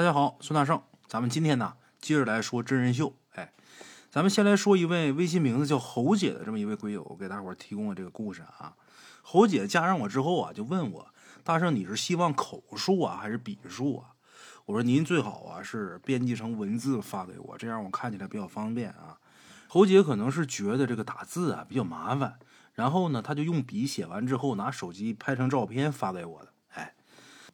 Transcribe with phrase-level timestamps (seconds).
[0.00, 3.14] 大家好，孙大圣，咱们今天呢接着来说真人秀。
[3.34, 3.52] 哎，
[4.08, 8.74] 咱们先来说一位微信名字叫侯姐的这么一位鬼友给大伙提供的这个故事啊。
[9.20, 11.06] 侯姐加上我之后啊，就问我
[11.44, 14.16] 大圣你是希望口述啊还是笔述啊？
[14.64, 19.18] 我说您最好啊是编辑成文字发给我，这样我看起来比较方便啊。
[19.68, 22.38] 侯姐可能是觉得这个打字啊比较麻烦，
[22.72, 26.49] 然后呢，她就用笔写完之后拿手机拍成照片发给我的。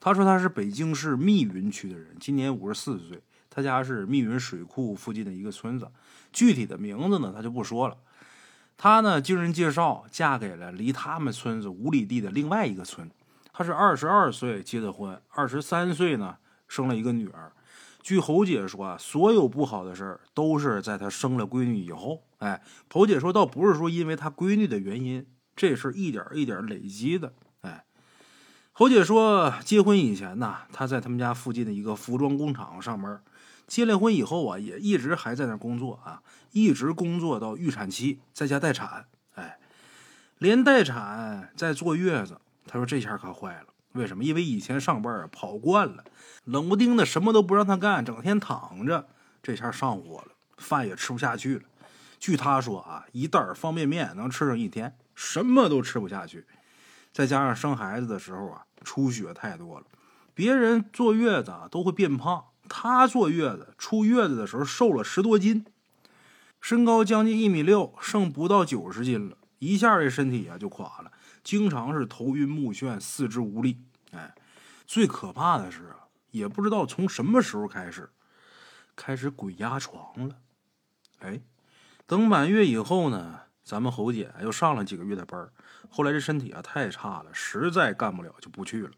[0.01, 3.21] 他说他是北京市密云区的人，今年五十四岁，
[3.51, 5.89] 他家是密云水库附近的一个村子，
[6.33, 7.97] 具体的名字呢他就不说了。
[8.77, 13.11] 他呢经人介绍嫁给了离他们村子五里地的另外一个村。
[13.53, 16.37] 他是二十二岁结的婚，二十三岁呢
[16.69, 17.51] 生了一个女儿。
[18.03, 22.23] 据侯姐说啊，所有不好的事儿都是在她生了闺女以后。
[22.39, 27.33] 哎，侯姐说倒不是说因为她闺女的原因，这是一点一点累积的。
[28.79, 33.23] 侯姐说，结婚以前呢，她在他们家附近的一个服装工厂上班。
[33.67, 36.21] 结了婚以后啊，也一直还在那工作啊，
[36.53, 39.07] 一直工作到预产期，在家待产。
[39.35, 39.59] 哎，
[40.37, 42.39] 连待产在坐月子。
[42.67, 44.23] 她说这下可坏了，为什么？
[44.23, 46.05] 因为以前上班啊跑惯了，
[46.45, 49.09] 冷不丁的什么都不让她干，整天躺着，
[49.43, 51.63] 这下上火了，饭也吃不下去了。
[52.19, 56.45] 据她说啊，一袋方便面能吃上一天，什么都吃不下去。
[57.11, 59.87] 再加上生孩子的时候啊，出血太多了，
[60.33, 65.67] 别人坐月子都会变胖，她坐月子出月子的时候瘦了十多斤，
[66.61, 71.11] 身高将近一米六，剩不到九十斤了，一下这身体啊就垮了，
[71.43, 73.83] 经常是头晕目眩、四肢无力。
[74.13, 74.33] 哎，
[74.87, 78.09] 最可怕的是啊，也不知道从什么时候开始，
[78.95, 80.37] 开始鬼压床了。
[81.19, 81.41] 哎，
[82.07, 83.41] 等满月以后呢？
[83.67, 85.51] 咱们侯姐又上了几个月的班
[85.91, 88.93] 后来这身体啊太差了，实在干不了就不去了。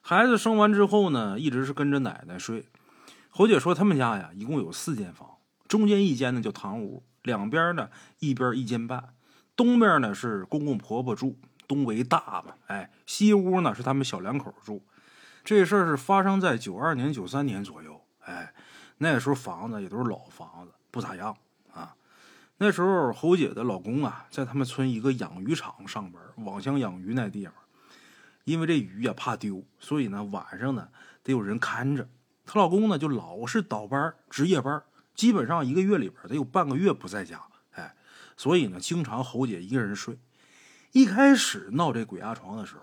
[0.00, 2.66] 孩子生完之后呢，一直是跟着奶奶睡。
[3.28, 5.28] 侯姐说他们家呀一共有四间房，
[5.68, 7.90] 中间一间呢叫堂屋，两边呢
[8.20, 9.12] 一边一间半，
[9.54, 14.82] 东边呢是公公婆婆住，东为大嘛，哎，西屋呢是他们小两口住。
[15.44, 18.54] 这事儿是发生在九二年、九三年左右，哎，
[18.96, 21.36] 那时候房子也都是老房子，不咋样。
[22.56, 27.54] 那时候，侯姐的老公啊，在他们村一个养鱼场上班，网箱养鱼那地方。
[28.44, 30.88] 因为这鱼呀怕丢，所以呢晚上呢
[31.24, 32.08] 得有人看着。
[32.46, 34.82] 她老公呢就老是倒班值夜班，
[35.16, 37.40] 基本上一个月里边得有半个月不在家。
[37.72, 37.96] 哎，
[38.36, 40.16] 所以呢经常侯姐一个人睡。
[40.92, 42.82] 一开始闹这鬼压床的时候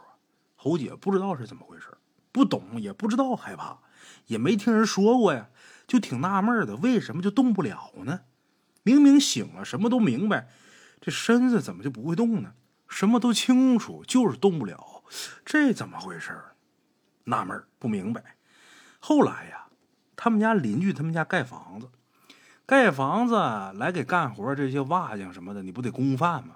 [0.58, 1.86] 侯姐不知道是怎么回事，
[2.34, 3.78] 不懂也不知道害怕，
[4.28, 5.48] 也没听人说过呀，
[5.88, 8.20] 就挺纳闷的，为什么就动不了呢？
[8.84, 10.50] 明明醒了，什么都明白，
[11.00, 12.54] 这身子怎么就不会动呢？
[12.88, 15.04] 什么都清楚，就是动不了，
[15.46, 16.38] 这怎么回事
[17.24, 18.36] 纳闷不明白。
[19.00, 19.68] 后来呀，
[20.16, 21.90] 他们家邻居他们家盖房子，
[22.66, 23.36] 盖房子
[23.78, 26.56] 来给干活这些瓦匠什么的，你不得供饭吗？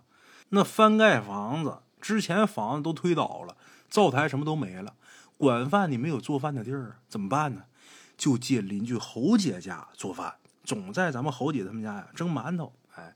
[0.50, 3.56] 那翻盖房子之前房子都推倒了，
[3.90, 4.96] 灶台什么都没了，
[5.38, 7.64] 管饭你没有做饭的地儿，怎么办呢？
[8.18, 10.36] 就借邻居侯姐家做饭。
[10.66, 13.16] 总在咱们侯姐他们家呀蒸馒头，哎，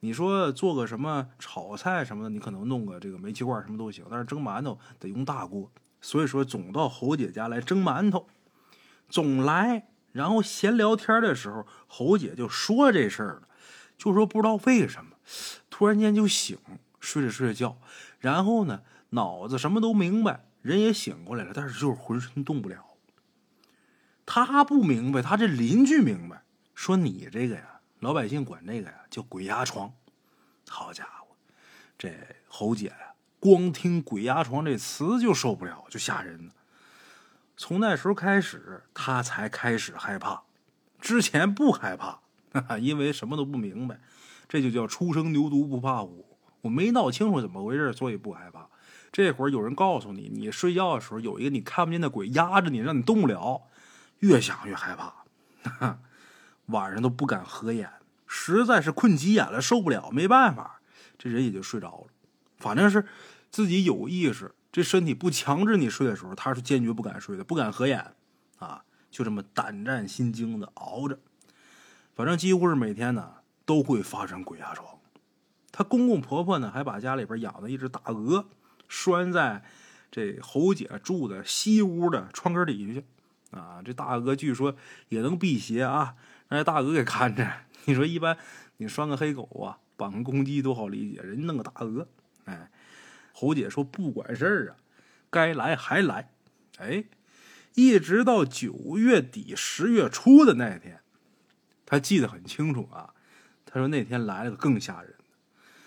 [0.00, 8.26] 你说做个什么炒菜什么的，你可能弄个这个煤气罐什么都行，但是蒸馒头得用大锅，所以说总到侯姐家来蒸馒头，
[9.08, 13.48] 总来，然后闲聊天的时候，侯姐就说这事儿了，
[13.96, 15.12] 就说不知道为什么，
[15.70, 16.58] 突然间就醒，
[17.00, 17.78] 睡着睡着觉，
[18.18, 22.84] 然后呢脑子什么都明白，人也醒过来了，但是就是浑身动不了。
[24.26, 26.42] 他不明白，他这邻居明白。
[26.80, 29.92] 说你这个呀，老百姓管这个呀叫鬼压床。
[30.66, 31.36] 好家伙，
[31.98, 32.10] 这
[32.48, 36.50] 侯姐呀，光听“鬼压床”这词就受不了，就吓人。
[37.54, 40.44] 从那时候开始，她才开始害怕，
[40.98, 42.20] 之前不害怕，
[42.80, 44.00] 因为什么都不明白。
[44.48, 46.38] 这就叫初生牛犊不怕虎。
[46.62, 48.66] 我没闹清楚怎么回事，所以不害怕。
[49.12, 53.64] 这会儿有人告诉你，你睡觉的时候有一个你看不见的鬼压着你，让你动不了，
[54.20, 55.98] 越想越害怕。
[56.70, 57.90] 晚上都不敢合眼，
[58.26, 60.80] 实在是困急眼了，受不了，没办法，
[61.18, 62.06] 这人也就睡着了。
[62.58, 63.06] 反正是
[63.50, 68.14] 自己有意识，这身体不强制你睡的时候，他是坚决不敢睡的，不敢合眼，
[68.58, 71.18] 啊，就这么胆战心惊的熬着。
[72.14, 73.34] 反正几乎是每天呢
[73.64, 74.98] 都会发生鬼压床。
[75.72, 78.46] 他公公婆婆呢还把家里边养的一只大鹅
[78.88, 79.62] 拴在
[80.10, 83.06] 这侯姐住的西屋的窗根底下去，
[83.50, 84.76] 啊，这大鹅据说
[85.08, 86.16] 也能辟邪啊。
[86.48, 87.48] 让这大鹅给看着，
[87.84, 88.36] 你说一般
[88.78, 92.08] 你拴个黑狗啊，绑个公鸡都好理解，人弄个大鹅，
[92.44, 92.70] 哎，
[93.32, 94.76] 侯姐说不管事儿啊，
[95.30, 96.32] 该来还来，
[96.78, 97.04] 哎，
[97.74, 101.00] 一直到九月底十月初的那天，
[101.86, 103.14] 他记得很清楚啊。
[103.64, 105.24] 他说那天来了个更吓人的，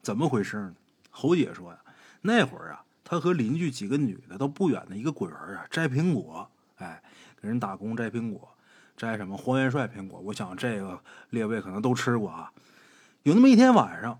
[0.02, 0.76] 怎么回事呢？
[1.10, 1.80] 侯姐说呀，
[2.22, 7.04] 那会儿啊，他和邻居几个女的到不远的一个果园啊摘苹果，哎，
[7.44, 8.56] 给人打工摘苹果，
[8.96, 10.18] 摘什么黄元帅苹果。
[10.22, 12.50] 我想这个列位可能都吃过啊。
[13.24, 14.18] 有那么一天晚上，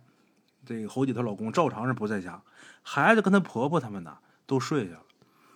[0.66, 2.42] 这个侯姐她老公照常是不在家，
[2.82, 5.04] 孩子跟她婆婆他们呢都睡下了。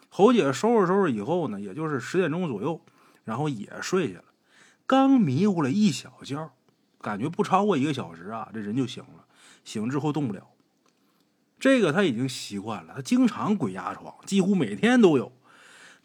[0.08, 2.80] 侯姐收拾收拾以后呢，也就是十点钟左右，
[3.26, 4.26] 然后也睡下了。
[4.86, 6.50] 刚迷糊了一小觉，
[7.02, 9.26] 感觉不超过一个小时啊，这人就醒了。
[9.66, 10.48] 醒之后动不了，
[11.60, 15.34] 这个他已经习惯了，他经常鬼压床，几乎每天都有。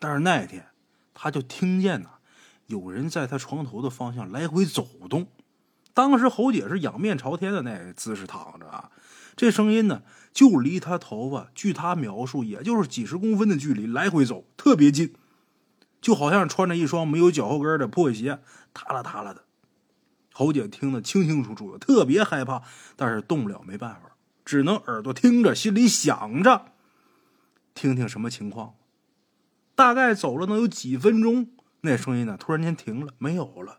[0.00, 0.66] 但是那天，
[1.22, 2.08] 他就听见呐，
[2.66, 5.28] 有人在他床头的方向来回走动。
[5.94, 8.90] 当时侯姐是仰面朝天的那姿势躺着啊，
[9.36, 10.02] 这声音呢。
[10.32, 15.14] 就离他头发，据他描述，也就是几十公分的距离，来回走，特别近，
[16.00, 18.40] 就好像穿着一双没有脚后跟的破鞋，
[18.74, 19.44] 踏啦踏啦的。
[20.32, 22.62] 侯姐听得清清楚楚的，特别害怕，
[22.96, 26.72] 但是动不了，没办法，只能耳朵听着，心里想着，
[27.74, 28.74] 听听什么情况。
[29.74, 33.78] 大概走了能有几分钟，那声音呢，突然间停了，没有了。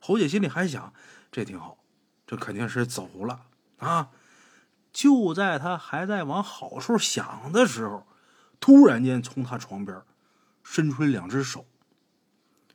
[0.00, 0.92] 侯姐心里还想，
[1.32, 1.78] 这挺好，
[2.26, 3.46] 这肯定是走了
[3.78, 4.10] 啊。
[4.92, 8.06] 就在她还在往好处想的时候，
[8.60, 10.00] 突然间从她床边
[10.62, 11.66] 伸出两只手。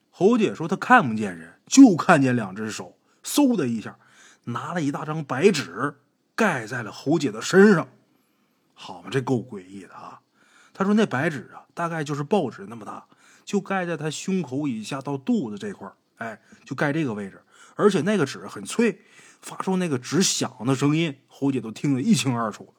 [0.10, 3.98] 侯姐说她看不见人，就看见两只手，嗖的一下
[4.46, 5.96] 拿了一大张白纸
[6.36, 7.88] 盖在了侯姐的身上。
[8.74, 10.22] 好嘛，这够诡异的啊！
[10.74, 13.06] 他说那白纸啊，大概就是报纸那么大，
[13.44, 17.42] 就盖在他胸口以下到肚子这块哎，就盖这个位置，
[17.76, 19.02] 而且那个纸很脆。
[19.42, 22.76] 发出那个纸响的声音，侯姐都听得一清二楚。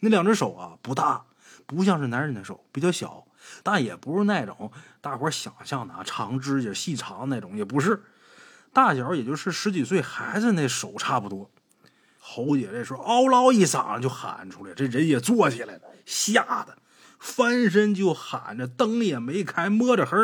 [0.00, 1.24] 那两只手啊，不大，
[1.66, 3.24] 不像是男人的手，比较小，
[3.62, 8.02] 但也不是那种大伙想象的啊，长指甲、细长那种，也不是，
[8.72, 11.48] 大小也就是十几岁孩子那手差不多。
[12.18, 16.76] 侯姐这时候嗷唠一嗓子就喊出来，这人也坐起来了，吓得
[17.24, 20.14] 翻身就喊着，灯也没开，摸着黑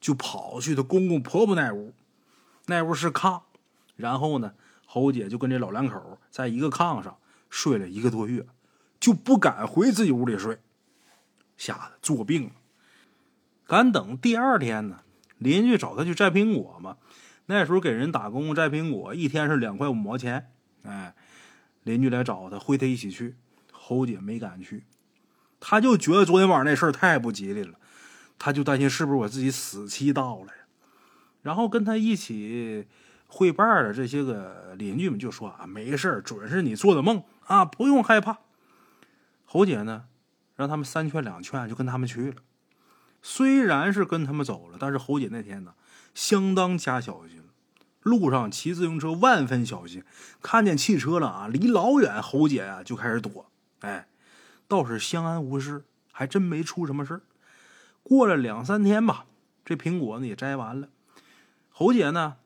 [0.00, 1.92] 就跑去她公公婆婆那屋。
[2.64, 3.42] 那屋是炕，
[3.96, 4.54] 然后呢？
[4.86, 7.18] 侯姐就跟这老两口在一个炕上
[7.50, 8.46] 睡了一个多月，
[8.98, 10.58] 就不敢回自己屋里睡，
[11.58, 12.50] 吓得坐病了。
[13.66, 15.02] 敢等第二天呢？
[15.36, 16.96] 邻居找他去摘苹果嘛。
[17.46, 20.50] 那时候给人打工摘苹果，一天是两块五毛钱。
[20.84, 21.14] 哎，
[21.82, 23.36] 邻居来找他，会他一起去。
[23.70, 24.84] 侯姐没敢去，
[25.60, 27.78] 他就觉得昨天晚上那事儿太不吉利了，
[28.38, 30.64] 他就担心是不是我自己死期到了呀。
[31.42, 32.88] 然后跟他一起。
[33.32, 38.38] 会伴的这些个邻居们就说啊，没事准是你做的梦啊，不用害怕。
[39.44, 40.06] 侯姐呢，
[40.56, 42.38] 让他们三劝两劝，就跟他们去了。
[43.22, 45.74] 虽然是跟他们走了，但是侯姐那天呢，
[46.12, 47.44] 相当加小心，
[48.02, 50.02] 路上骑自行车万分小心，
[50.42, 53.46] 看见汽车了啊，离老远，侯姐啊就开始躲。
[53.82, 54.08] 哎，
[54.70, 57.20] 倒是相安无事，还真没出什么事
[58.02, 59.26] 过了两三天吧，
[59.64, 60.88] 这苹果呢也摘完了，
[61.68, 62.36] 侯姐呢。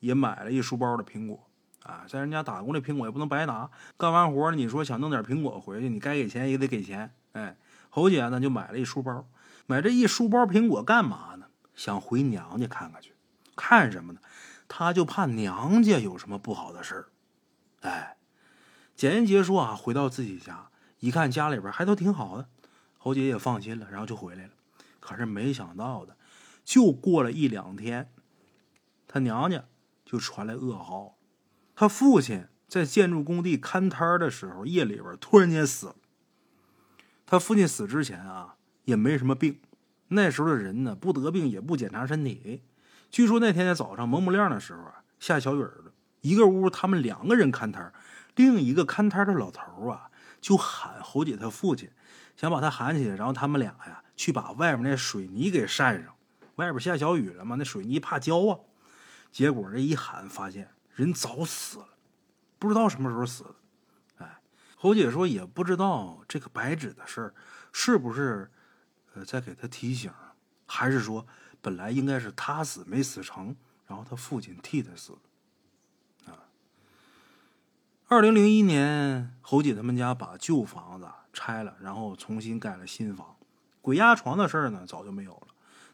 [0.00, 1.48] 也买了一书包的苹果，
[1.82, 3.70] 啊，在人家打工，这苹果也不能白拿。
[3.96, 7.14] 干完活你说想弄点苹果回去，你该给钱也得给钱。
[7.32, 7.56] 哎，
[7.88, 9.26] 侯姐呢就买了一书包，
[9.64, 11.46] 买这一书包苹果干嘛呢？
[11.74, 13.14] 想回娘家看看去，
[13.56, 14.20] 看什么呢？
[14.68, 17.08] 她就怕娘家有什么不好的事儿。
[17.80, 18.18] 哎，
[18.94, 20.68] 简言结说啊，回到自己家
[21.04, 22.48] 一看，家里边还都挺好的，
[22.96, 24.50] 侯姐也放心了，然后就回来了。
[25.00, 26.16] 可是没想到的，
[26.64, 28.10] 就过了一两天，
[29.06, 29.64] 她娘家。
[30.06, 31.16] 就传来噩耗，
[31.74, 35.96] 他父亲在建筑工地看摊的时候，夜里边突然间死了。
[37.26, 39.58] 他父亲死之前啊，也没什么病。
[40.08, 42.62] 那时候的人呢，不得病也不检查身体。
[43.10, 47.92] 据说那天在早上蒙蒙亮的时候啊，下小雨了，一个屋他们两个人看摊
[48.36, 50.10] 另一个看摊的老头啊
[50.44, 51.90] 就喊侯姐她父亲，
[52.36, 56.14] 想把他喊起来，然后他们俩呀去把外面那水泥给扇上。
[56.56, 58.60] 外边下小雨了嘛，那水泥怕浇啊。
[59.32, 61.88] 结果这一喊，发现人早死了，
[62.58, 63.54] 不知道什么时候死的。
[64.18, 64.38] 哎，
[64.76, 67.34] 侯姐说也不知道这个白纸的事儿
[67.72, 68.50] 是不是
[69.14, 70.12] 呃在给他提醒，
[70.66, 71.26] 还是说
[71.62, 75.18] 本来应该是他死没死成，然后他父亲替他死了。
[78.06, 83.34] 二零零一年，侯姐他们家把旧房子拆了，然后重新盖了新房。
[83.80, 85.48] 鬼压床的事儿呢，早就没有了。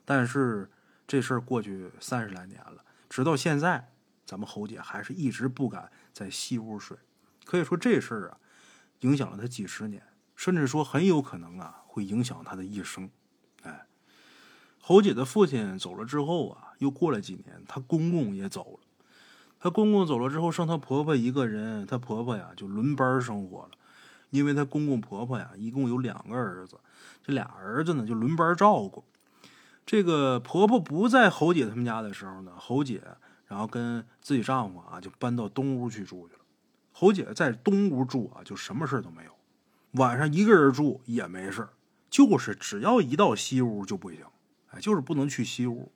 [0.04, 0.68] 但是
[1.06, 2.84] 这事儿过去三十来年了。
[3.08, 3.92] 直到现在，
[4.26, 6.96] 咱们侯姐还是一直不敢在西屋睡。
[7.44, 8.38] 可以说这事儿啊，
[9.00, 10.02] 影响了她几十年，
[10.34, 13.08] 甚至说很有可能啊，会影响她的一生。
[13.62, 13.86] 哎，
[14.80, 18.86] 侯姐的父亲走了之后啊，又过了几年，她公公也走了。
[19.60, 23.70] 她公公走了之后，剩她婆婆一个人，她婆婆呀就轮班生活了。
[24.30, 26.78] 因为她公公婆婆呀一共有两个儿子，
[27.22, 29.04] 这俩儿子呢就轮班照顾。
[29.84, 33.02] 这个婆婆不在侯姐他们家的时候呢，侯姐
[33.46, 36.40] 然后跟自己丈夫啊就搬到东屋去住去了。
[36.92, 39.32] 侯姐在东屋住啊，就什么事都没有。
[39.92, 41.68] 晚上一个人住也没事
[42.08, 44.24] 就是只要一到西屋就不行，
[44.70, 45.90] 哎，就是不能去西屋。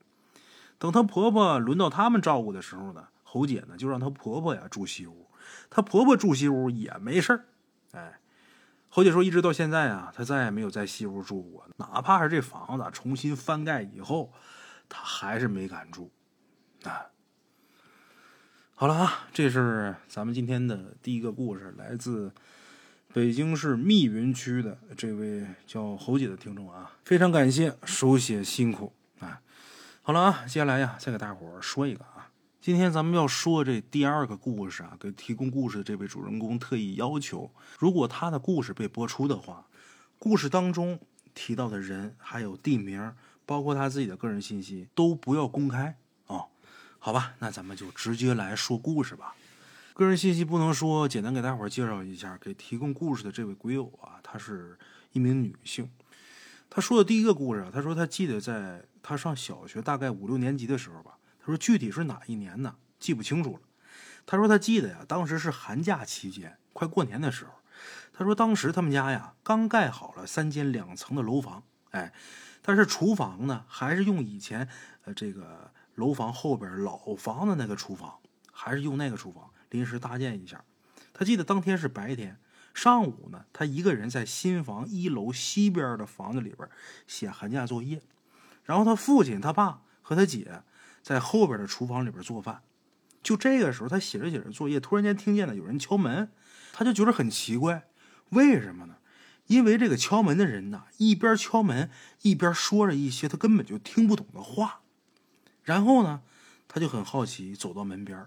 [0.78, 5.29] 等她婆婆轮到他们照顾的时候呢，侯姐呢就让她婆婆呀住西屋，
[5.69, 7.47] 她婆婆住西屋也没事
[7.91, 8.21] 哎，
[8.88, 14.33] 侯姐说一直到现在啊，她再也没有在西屋住过，哪怕是这房子重新翻盖以后，
[14.88, 16.12] 她还是没敢住。
[16.85, 17.07] 啊，
[18.76, 22.31] 好了啊，这是咱们今天的第一个故事，来自。
[23.12, 29.41] 北京市密云区的这位叫侯姐的听众啊，非常感谢手写辛苦啊！
[30.03, 32.05] 好了啊，接下来呀，再给大伙儿说一个，
[32.64, 39.66] 今天咱们要说这第二个故事啊，给提供故事的这位主人公特意要求，如果他的故事被播出的话，
[40.18, 40.99] 故事当中
[41.35, 43.12] 提到的人还有地名，
[43.44, 45.94] 包括他自己的个人信息都不要公开
[46.26, 46.47] 啊。
[46.99, 49.35] 好吧，那咱们就直接来说故事吧。
[49.92, 52.38] 个人信息不能说，简单给大伙儿介绍一下。
[52.40, 54.78] 给提供故事的这位鬼友啊，她是
[55.12, 55.90] 一名女性。
[56.71, 61.18] 她说的第一个故事啊，她说她记得在她上小学大概五六年级的时候吧。
[61.45, 62.77] 他说具体是哪一年呢？
[62.99, 63.61] 记不清楚了。
[64.25, 67.51] 他说他记得呀，当时是寒假期间，快过年的时候。
[68.15, 72.15] 他说当时他们家呀刚盖好了三间两层的楼房，哎，
[72.63, 74.67] 但是厨房呢还是用以前
[75.05, 78.19] 呃这个楼房后边老房的那个厨房，
[78.51, 79.51] 还是用那个厨房。
[79.69, 80.65] 临时搭建一下，
[81.13, 82.39] 他记得当天是白天，
[82.73, 86.67] 上午呢，他一个人在新房一楼西边的房子里边
[87.07, 88.01] 写寒假作业，
[88.63, 90.63] 然后他父亲、他爸和他姐
[91.04, 92.62] 在后边的厨房里边做饭。
[93.23, 96.32] 就这个时候，他写着写着作业，突然间听见了有人敲门，
[96.73, 97.87] 他就觉得很奇怪，
[98.30, 98.96] 为什么呢？
[99.46, 101.90] 因为这个敲门的人呢，一边敲门
[102.23, 104.80] 一边说着一些他根本就听不懂的话。
[105.62, 106.23] 然后呢，
[106.66, 108.26] 他就很好奇，走到门边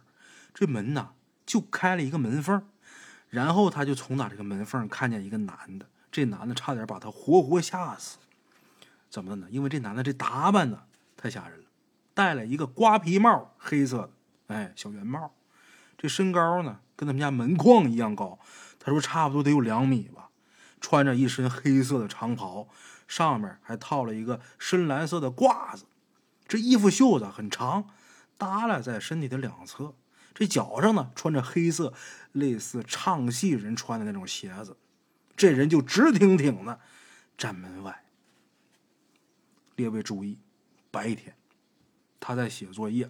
[0.53, 1.09] 这门呢。
[1.47, 2.61] 就开了一个门缝，
[3.29, 8.17] 然后他就从哪这个门缝看见一个男的，这男的差点把他活活吓死。
[9.09, 9.47] 怎么的呢？
[9.49, 10.81] 因为这男的这打扮呢
[11.15, 11.66] 太吓人了，
[12.17, 14.09] 戴了一个瓜皮帽，黑色
[14.47, 15.35] 的，哎，小圆帽。
[15.95, 18.39] 这身高呢跟他们家门框一样高，
[18.79, 20.31] 他说差不多得有两米吧。
[20.81, 22.67] 穿着一身黑色的长袍，
[23.07, 25.85] 上面还套了一个深蓝色的褂子，
[26.47, 27.87] 这衣服袖子很长，
[28.35, 29.93] 耷拉在身体的两侧。
[30.33, 31.93] 这脚上呢，穿着黑色，
[32.31, 34.75] 类似唱戏人穿的那种鞋子。
[35.35, 36.79] 这人就直挺挺的
[37.37, 38.03] 站门外。
[39.75, 40.39] 列位注意，
[40.89, 41.35] 白天
[42.19, 43.09] 他在写作业，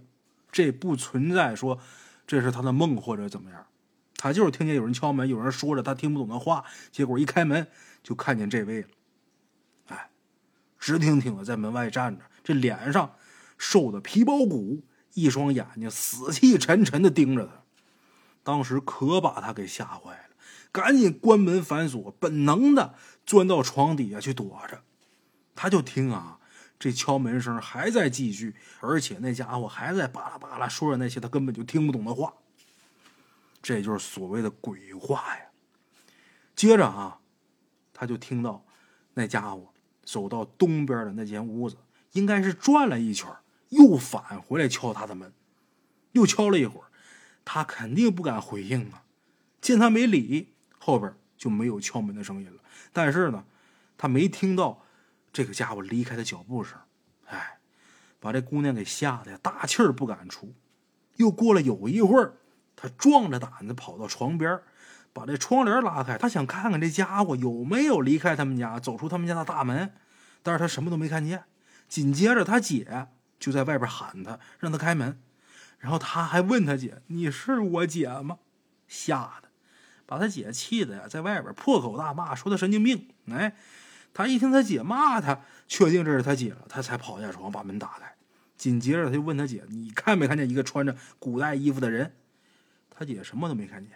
[0.52, 1.80] 这不存在说
[2.26, 3.66] 这是他的梦或者怎么样。
[4.16, 7.68] 他就是听见有人敲门，有人说着他听不懂的话，结果一开门
[8.04, 8.88] 就看见这位了。
[9.88, 10.10] 哎，
[10.80, 13.16] 直挺挺的在门外站着，这脸上
[13.58, 14.84] 瘦的皮包骨。
[15.14, 17.64] 一双眼睛死气沉沉的盯着他，
[18.44, 20.36] 当时可把他给吓坏了，
[20.72, 22.94] 赶紧关门反锁，本能的
[23.26, 24.84] 钻到床底下去躲着。
[25.56, 26.40] 他就听啊，
[26.80, 32.34] 这敲门声还在继续，而且那家伙还在巴拉巴拉说着那些他根本就听不懂的话。
[33.62, 35.46] 这就是所谓的鬼话呀。
[36.56, 37.20] 接着啊，
[37.94, 38.64] 他就听到
[39.14, 41.78] 那家伙走到东边的那间屋子，
[42.14, 43.28] 应该是转了一圈。
[43.70, 45.34] 又返回来敲他的门，
[46.14, 46.88] 又敲了一会儿，
[47.44, 49.04] 他肯定不敢回应啊。
[49.60, 52.62] 见他没理，后边就没有敲门的声音了。
[52.94, 53.44] 但是呢，
[53.98, 54.86] 他没听到
[55.38, 56.80] 这个家伙离开的脚步声。
[57.28, 57.60] 哎，
[58.20, 60.56] 把这姑娘给吓得呀大气儿不敢出。
[61.18, 62.38] 又过了有一会儿，
[62.76, 64.60] 他壮着胆子跑到床边，
[65.14, 69.94] 把这窗帘拉开，他想看看这家伙有没有离开他们家，走出他们家的大门。
[70.42, 71.44] 但是他什么都没看见。
[71.88, 73.10] 紧接着，他姐。
[73.40, 75.22] 就在外边喊他，让他开门，
[75.78, 78.40] 然后他还问他姐：“你是我姐吗？”
[78.90, 79.50] 吓得
[80.08, 83.10] 把他姐气的呀，在外边破口大骂，说他神经病。
[83.30, 83.56] 哎，
[84.18, 88.16] 他一听他姐骂他，确定这是他姐了，他才跑下床把门打开。
[88.58, 92.16] 紧接着他就问他姐：“你看没看见一个穿着古代衣服的人？”
[92.90, 93.92] 他姐什么都没看见。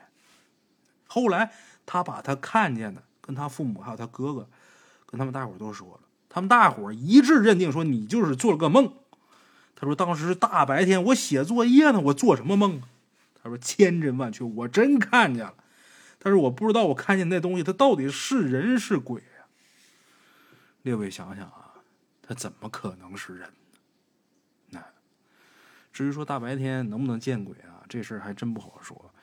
[1.07, 1.51] 后来
[1.87, 4.47] 他把他看见的跟他父母还有他哥哥，
[5.07, 8.93] 跟他们大伙都说了，他们大伙一致认定说你就是做了个梦。
[9.75, 12.83] 他说：“当时大白天，我写作业呢，我做什么梦？”
[13.41, 15.55] 他说：“千真万确，我真看见了。
[16.19, 19.23] 但是我不知道我看见那东西，它到底是人是鬼？”
[20.83, 21.73] 列位想想啊，
[22.21, 23.55] 他怎么可能是人呢？
[24.69, 24.85] 那
[25.93, 29.13] 至于说大白天能不能见鬼啊，这事儿还真不好说。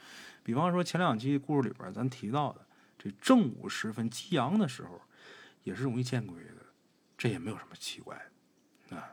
[0.42, 2.64] 比方说前两期故事里边咱提到的，
[2.98, 5.00] 这正午时分激阳的时候，
[5.64, 6.64] 也是容易见鬼的，
[7.16, 8.16] 这也没有什么奇怪
[8.90, 8.96] 的。
[8.96, 9.10] 啊，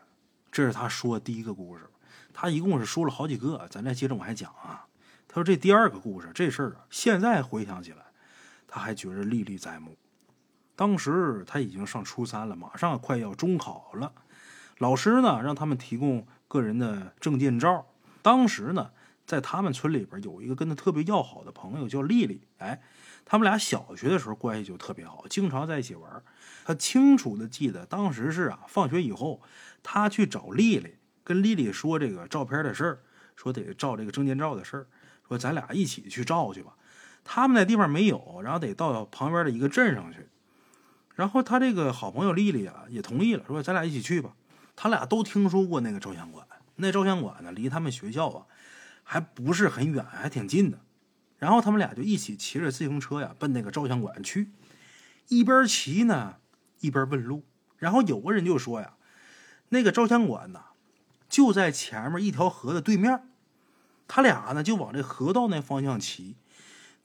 [0.52, 1.90] 这是他说的第一个故事，
[2.32, 4.88] 他一共是说了好几个，咱再接着往下讲啊。
[5.28, 8.06] 他说这第二个故事，这事儿啊，现在回想起来，
[8.68, 9.98] 他还觉着历历在目。
[10.76, 14.12] 当时他已经上初三了，马上快要中考了。
[14.80, 17.88] 老师呢，让他们提供个人的证件照。
[18.22, 18.92] 当时呢，
[19.26, 22.42] 在他们村里边有一个跟他特别要好的朋友，叫丽丽。
[22.58, 22.82] 哎，
[23.24, 26.22] 他们俩小学的时候关系就特别好，经常在一起玩。
[26.66, 29.42] 他清楚的记得，当时是啊，放学以后，
[29.82, 33.00] 他去找丽丽，跟丽丽说这个照片的事儿，
[33.36, 34.88] 说得照这个证件照的事儿，
[35.28, 36.76] 说咱俩一起去照去吧。
[37.24, 40.28] 他们那地方没有，然后得到旁边的一个镇上去。
[41.16, 44.36] 然后他这个好朋友丽丽啊也同意了，说咱俩一起去吧。
[44.76, 46.46] 他俩都听说过那个照相馆，
[46.76, 48.46] 那照相馆呢离他们学校啊
[49.04, 50.80] 还不是很远，还挺近的。
[51.38, 54.52] 然后他们俩就一起骑着自行车呀奔那个照相馆去，
[55.30, 56.36] 一边骑呢
[56.82, 57.44] 一边问路。
[57.78, 58.96] 然后有个人就说呀，
[59.70, 60.62] 那个照相馆呢
[61.30, 63.22] 就在前面一条河的对面。
[64.08, 66.36] 他俩呢就往这河道那方向骑，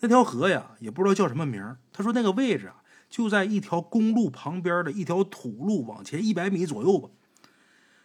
[0.00, 2.79] 那条河呀也不知道叫什么名他说那个位置啊。
[3.10, 7.10] 就在一条公路旁边的一条土路往前一百米左右吧。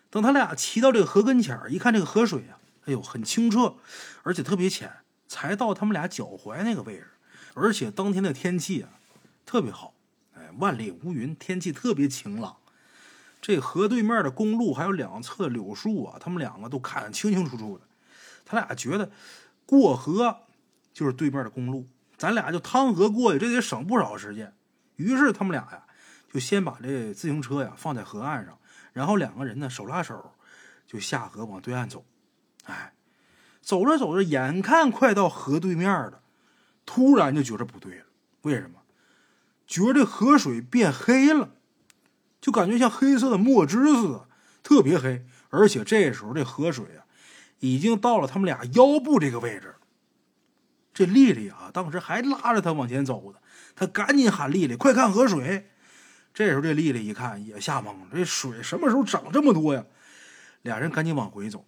[0.10, 3.76] 等他俩骑到这个河跟前一看这个河水啊，哎呦，很清澈，
[4.24, 4.92] 而且特别浅，
[5.28, 7.08] 才到他们俩脚踝那个位置。
[7.54, 8.90] 而且当天的天气啊，
[9.46, 9.94] 特别好，
[10.34, 12.58] 哎，万里无云，天气特别晴朗。
[13.42, 17.84] 这河对面的公路还有两侧柳树啊，他们两个都看得清清楚楚的。
[18.44, 19.12] 他俩觉得
[19.66, 20.40] 过河
[20.94, 24.54] 就是对面的公路，咱俩就趟河过去，这得省不少时间。
[24.96, 25.84] 于是他们俩呀，
[26.32, 28.58] 就先把这自行车呀放在河岸上，
[28.94, 30.34] 然后两个人呢手拉手，
[30.88, 32.06] 就下河往对岸走。
[32.66, 32.94] 哎，
[33.62, 36.22] 走着走着，眼看快到河对面了，
[36.86, 38.06] 突然就觉着不对了。
[38.42, 38.82] 为什么？
[39.68, 41.52] 觉着河水变黑了，
[42.40, 44.28] 就感觉像黑色的墨汁似的，
[44.62, 45.26] 特别黑。
[45.50, 47.06] 而且这时候这河水啊，
[47.60, 49.75] 已经到了他们俩腰部这个位置。
[50.96, 53.40] 这丽丽啊，当时还拉着他往前走呢。
[53.76, 55.70] 他赶紧喊丽丽，快看河水！
[56.34, 59.84] 这时候这丽丽一看也吓懵了，这水什么时候涨这么多呀？
[60.62, 61.66] 俩人赶紧往回走。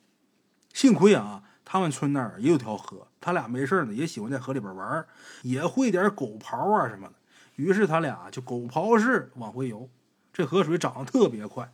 [0.74, 5.06] 幸亏啊，他们村那儿也有条河，他俩没事呢，也喜欢在河里边玩，
[5.42, 7.14] 也会点狗刨啊什么的。
[7.56, 9.90] 于是他俩就狗刨式往回游。
[10.32, 11.70] 这河水涨得特别快。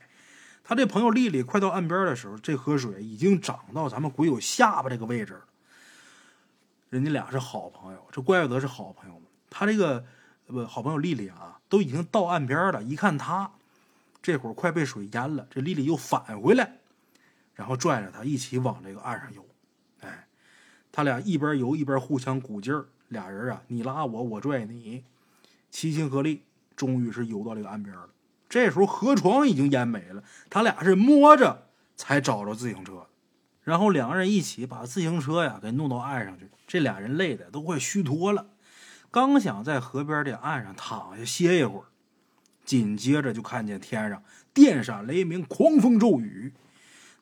[0.64, 5.42] 他这朋友丽丽快到岸边的时候，这河水已经涨到咱们鬼友下巴这个位置了。
[6.94, 9.24] 人家俩是好朋友，这怪不得是好朋友们。
[9.50, 10.06] 他这个。
[10.46, 12.84] 不，好朋友丽丽啊，都已经到岸边了。
[12.84, 13.50] 一看他，
[14.22, 15.48] 这会儿快被水淹了。
[15.50, 16.80] 这丽丽又返回来，
[17.56, 19.44] 然后拽着他一起往这个岸上游。
[20.02, 20.28] 哎，
[20.92, 25.06] 他俩一边游一边互相鼓劲儿，俩人啊，你拉我，我拽你，
[25.72, 26.44] 齐心合力，
[26.76, 28.10] 终于是游到这个岸边了。
[28.50, 33.08] 这时候河床已经淹没了，他俩是摸着才找着自行车，
[33.64, 36.50] 然后两个人一起把自行车呀给弄到岸上去。
[36.68, 38.48] 这俩人累的都快虚脱了。
[39.10, 41.86] 刚想在河边的岸上躺下歇一会儿，
[42.66, 44.24] 紧接着就看见天上
[44.54, 46.54] 电闪雷鸣、狂风骤雨。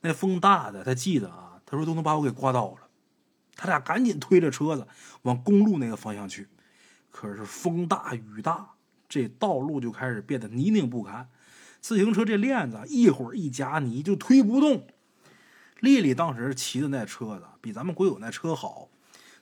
[0.02, 2.88] 那风大的，他记得啊，他说都能把我给刮倒了。
[3.56, 4.88] 他俩赶紧推着车子
[5.24, 6.48] 往公路那个方向去。
[7.12, 8.70] 可是风大雨大，
[9.10, 11.30] 这道路就开始变得泥泞不堪。
[11.82, 14.88] 自行车这链子一会儿一夹泥就推不动。
[15.82, 18.88] 丽丽当时骑的那车子比咱们国有那车好，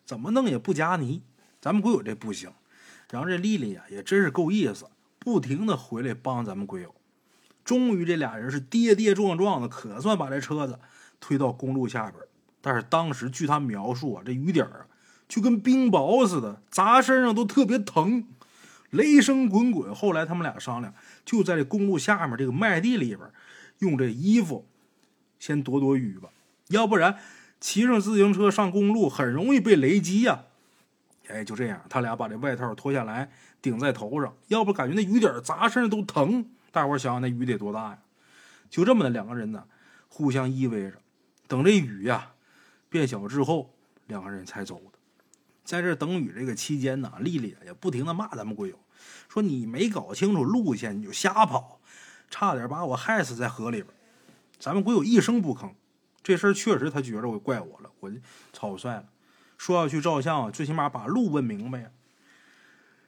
[0.06, 1.22] 怎么弄也不夹泥。
[1.62, 2.50] 咱们鬼友这不行，
[3.12, 4.86] 然后这丽丽呀也真是够意思，
[5.20, 6.96] 不停的回来帮咱们鬼友。
[7.66, 10.80] 终于这俩人是跌跌撞撞的，可算把这车子
[11.20, 12.16] 推到公路下边。
[12.62, 14.86] 但是当时据他描述啊，这雨点啊
[15.28, 18.26] 就跟冰雹似的，砸身上都特别疼，
[18.90, 19.94] 雷声滚滚。
[19.94, 20.94] 后来他们俩商量，
[21.26, 23.30] 就在这公路下面这个麦地里边，
[23.80, 24.66] 用这衣服
[25.40, 26.30] 先躲躲雨吧，
[26.68, 27.18] 要不然
[27.60, 30.44] 骑上自行车上公路很容易被雷击呀。
[31.28, 36.46] 哎，就这样，他俩把这外套脱下来顶在头上，要不感觉那雨点砸身上都疼。
[36.72, 38.00] 大伙想想，那雨得多大呀？
[38.70, 39.64] 就这么的两个人呢，
[40.08, 40.98] 互相依偎着，
[41.48, 42.32] 等这雨呀
[42.90, 43.74] 变小之后，
[44.08, 45.00] 两个人才走的。
[45.64, 48.80] 在这等雨这个期间呢，丽丽也不停的骂咱们鬼友，
[49.28, 51.80] 说你没搞清楚路线你就瞎跑，
[52.30, 53.88] 差点把我害死在河里边。
[54.60, 55.72] 咱们鬼友一声不吭，
[56.22, 58.12] 这事儿确实他觉着我怪我了，我
[58.52, 59.06] 草率了。
[59.58, 61.92] 说要去照相，最起码把路问明白呀。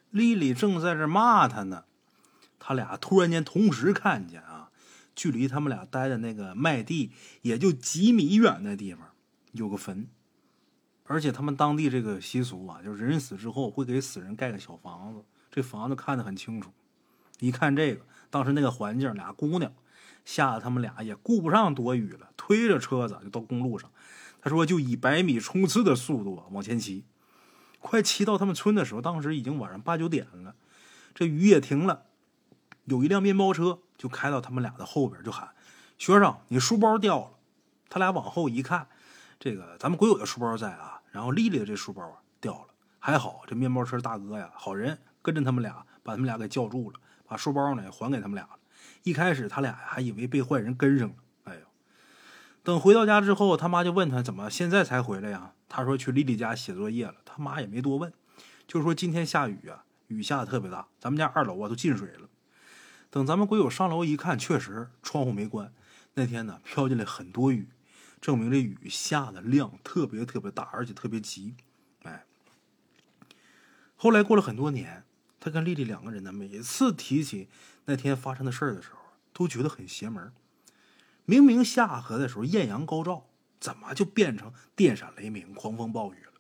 [0.09, 1.85] 丽丽正在这骂他呢，
[2.59, 4.69] 他俩突然间同时看见啊，
[5.15, 7.11] 距离他们俩待的那个麦地
[7.41, 9.09] 也就几米远的地方
[9.51, 10.07] 有个坟，
[11.05, 16.71] 而且他们当地这个习俗啊，就是人死之后会给死人盖个小房子，这房子看得很清楚。
[17.39, 19.73] 一看这个，当时那个环境，俩姑娘
[20.23, 23.91] 吓得他们俩也顾不上躲雨了，推着车子就到公路上。
[24.41, 27.05] 他说：“就以百米冲刺的速度啊往前骑。”
[27.79, 30.55] 快骑到他们村的时候，当时已经晚上八九点了，
[31.13, 32.03] 这雨也停了。
[32.85, 35.49] 有一辆面包车就开到他们俩的后边，就喊
[35.97, 37.31] ：“学生，你书包掉了。”
[37.89, 38.87] 他俩往后一看，
[39.39, 42.67] 这个咱们鬼友的书包在啊，然后丽丽的这书包掉了。
[42.99, 46.99] 还好这面包车大哥呀，好人，跟着他们俩把他们俩给叫住了。
[47.25, 48.59] 把书包呢还给他们俩了。
[49.03, 51.15] 一开始他俩还以为被坏人跟上了。
[51.45, 51.61] 哎呦，
[52.63, 55.53] 等回到家之后，他妈就问他怎么现在才回来呀？
[55.67, 57.15] 他说去丽丽家写作业了。
[57.25, 58.11] 他妈也没多问，
[58.67, 62.29] 就说今天下雨啊，雨下的特别大，咱们家二楼啊都进水了。
[63.09, 65.73] 等咱们鬼友上楼一看，确实窗户没关。
[66.13, 67.69] 那天呢飘进来很多雨，
[68.19, 71.55] 证明这雨下的量特别特别大，而且特别急。
[72.03, 72.25] 哎，
[73.95, 75.03] 后来过了很多年。
[75.43, 77.49] 他跟丽丽两个人呢，每次提起
[77.85, 78.99] 那天发生的事儿的时候，
[79.33, 80.31] 都觉得很邪门。
[81.25, 83.27] 明明下河的时候艳阳高照，
[83.59, 86.31] 怎么就变成电闪雷鸣、狂风暴雨了？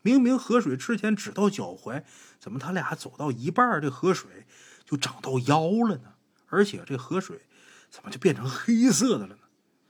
[0.00, 2.02] 明明河水之前只到脚踝，
[2.40, 4.46] 怎么他俩走到一半，这河水
[4.84, 6.14] 就涨到腰了呢？
[6.48, 7.46] 而且这河水
[7.88, 9.42] 怎么就变成黑色的了呢？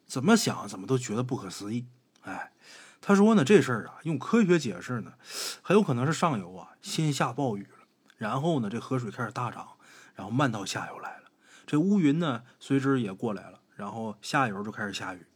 [0.07, 1.87] 怎么想怎么都觉得不可思议。
[2.21, 2.53] 哎，
[3.01, 5.15] 他说呢，这事儿啊，用科学解释呢，
[5.63, 7.87] 很有可能是上游啊先下暴雨了。
[8.19, 9.72] 然后呢，这河水开始大涨，
[10.15, 11.31] 然后漫到下游来了。
[11.67, 13.61] 这乌云呢，随之也过来了。
[13.77, 15.27] 然后下游就开始下雨。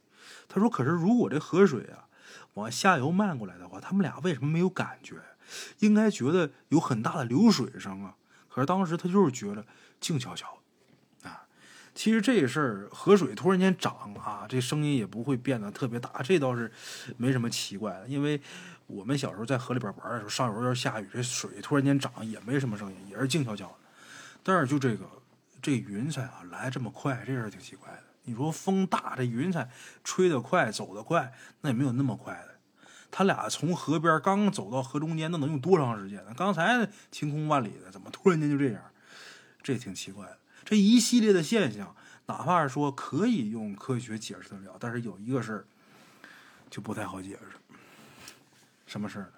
[0.49, 2.09] 他说：“可是如果这河水啊
[2.55, 5.17] 往下游漫过来的话，他们俩为什么没有感觉？
[5.79, 8.17] 应该觉得有很大的流水声啊。
[8.49, 9.65] 可是当时他就是觉得
[10.01, 10.59] 静悄悄
[11.23, 11.47] 的啊。
[11.95, 16.71] 其实这事儿，河水突然间涨啊，这声音也不会变得特别大，这倒是
[17.17, 18.41] 没什么奇怪的，因为。”
[18.89, 23.75] 我们小时候在河里边玩的时候，上游要是下雨，这水突然间涨，也没什么声音，也是静悄悄的。
[24.49, 25.05] 但是就这个
[25.61, 28.05] 这云彩啊，来这么快，这事挺奇怪的。
[28.23, 29.69] 你说风大，这云彩
[30.05, 31.33] 吹得快，走得快，
[31.63, 32.55] 那也没有那么快的。
[33.11, 36.33] 他俩从河边刚走到河中间，那能用多长时间呢？
[36.37, 38.81] 刚才晴空万里的，怎么突然间就这样？
[39.65, 40.39] 这挺奇怪的。
[40.65, 45.67] 这一系列的现象，哪怕是说可以用科学解释得了，但是有一个事儿
[46.71, 47.77] 就不太好解释。
[48.87, 49.33] 什么事儿呢？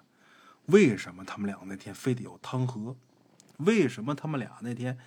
[0.67, 2.95] 为什么他们俩那天非得要趟河？
[3.59, 4.97] 为什么他们俩那天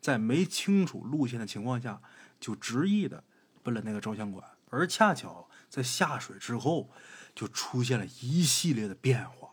[0.00, 2.00] 在没清楚路线的情况下
[2.40, 3.22] 就执意的
[3.62, 4.42] 奔了那个照相馆？
[4.70, 6.90] 而恰巧在下水之后
[7.34, 9.50] 就出现了一系列的变化。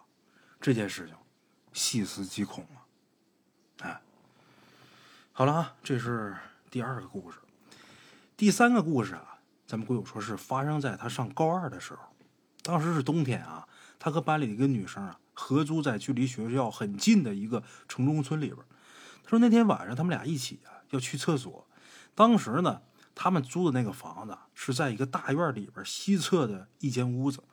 [0.59, 1.15] 这件事情
[1.73, 2.81] 细思极恐啊！
[3.81, 4.01] 哎，
[5.31, 6.35] 好了啊，这是
[6.69, 7.37] 第二个故事。
[8.35, 12.01] 第三个故事啊，咱们鬼友说是发生在他上高二的时候，
[12.63, 13.67] 当时是冬天啊。
[13.99, 18.58] 他和班里的一个女生啊，合租在距离学校很近的一个城中村里边。
[19.23, 21.67] 他说那天晚上他们俩一起啊要去厕所。
[22.13, 22.82] 当时呢，
[23.15, 27.43] 他们租的那个房子是在一个大院里边西侧的一间屋子，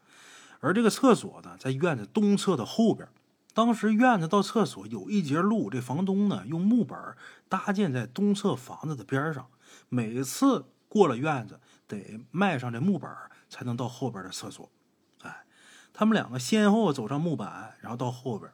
[0.60, 3.08] 而这个厕所呢在院子东侧的后边。
[3.54, 7.16] 当时院子到厕所有一节路，这房东呢用木板
[7.48, 9.48] 搭建在东侧房子的边上，
[9.88, 13.10] 每次过了院子得迈上这木板
[13.48, 14.70] 才能到后边的厕所。
[15.98, 18.48] 他们两个先后走上木板，然后到后边。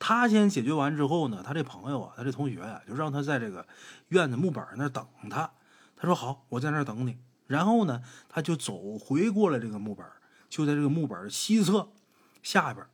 [0.00, 3.64] 他先解决完之后呢，他这朋友啊，他这同学呀，就让他在这个
[4.08, 5.48] 院子木板那等他。
[5.94, 10.04] 他说：“好，我在那等你。”然后呢，他就走回过来这个木板，
[10.48, 11.90] 就在这个木板西侧
[12.42, 12.84] 下边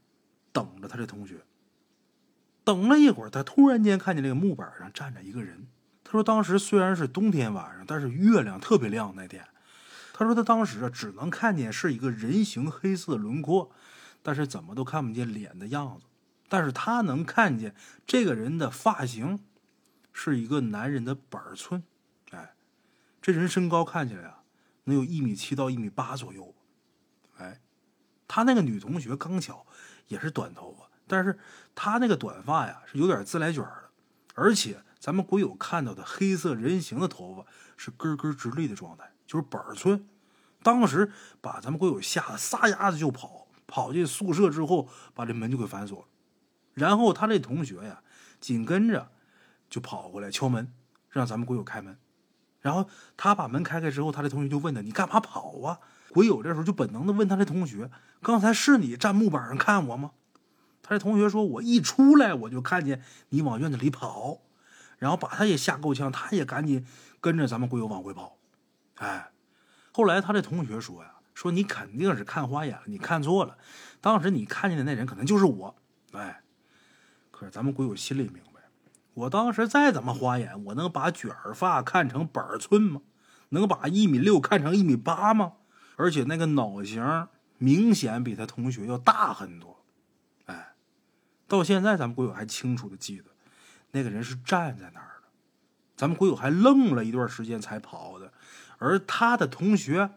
[0.52, 1.36] 等着他这同学。
[2.64, 5.66] 等了一会儿，他突然间看见这个木板上站着一个人。
[6.04, 9.42] 他说：“当时虽然是冬天晚上，但是月亮特别亮那天。”
[10.18, 13.70] 他说：“他当时啊，只能看见是一个人形黑色的轮廓，
[14.20, 16.06] 但是怎么都看不见脸的样子。
[16.48, 17.72] 但是他能看见
[18.04, 19.38] 这个人的发型
[20.12, 21.84] 是一个男人的板寸。
[22.32, 22.56] 哎，
[23.22, 24.42] 这人身高看起来啊，
[24.82, 26.52] 能有一米七到一米八左右。
[27.36, 27.60] 哎，
[28.26, 29.64] 他那个女同学刚巧
[30.08, 31.38] 也是短头发，但是
[31.76, 33.90] 他那个短发呀是有点自来卷的，
[34.34, 40.08] 而且咱们鬼友看到的黑色人形的头发是根根直立的状态。”就是板寸，
[40.62, 46.06] 当时把咱们鬼友吓得撒丫子就跑，跑进宿舍之后，把这门就给反锁了。
[46.72, 48.02] 然后他这同学呀，
[48.40, 49.10] 紧跟着
[49.68, 50.72] 就跑过来敲门，
[51.10, 51.98] 让咱们鬼友开门。
[52.60, 55.78] 然后他把门开开之后，他这同学就问他：“你干嘛跑啊？”
[56.10, 57.90] 鬼友这时候就本能的问他这同学
[58.22, 60.12] ：“刚才是你站木板上看我吗？”
[60.82, 64.40] 他这同学说：“我一出来我就看见你往院子里跑，
[64.96, 66.86] 然后把他也吓够呛，他也赶紧
[67.20, 68.37] 跟着咱们鬼友往回跑。”
[68.98, 69.30] 哎，
[69.92, 73.56] 后来他的同学说呀，说你肯定是看花眼了，你看错了，
[74.00, 75.76] 当时你看见的那人可能就是我。
[76.12, 76.42] 哎，
[77.30, 78.60] 可是咱们鬼友心里明白，
[79.14, 83.02] 我当时再怎么花眼，我能把卷发看成板寸吗？
[83.50, 85.54] 能把一米六看成一米八吗？
[85.96, 89.84] 而且那个脑型明显比他同学要大很多。
[90.46, 90.74] 哎，
[91.46, 93.30] 到现在咱们鬼友还清楚的记得，
[93.92, 95.17] 那个人是站在那儿。
[95.98, 98.32] 咱们鬼友还愣了一段时间才跑的。
[98.78, 100.12] 而他的同学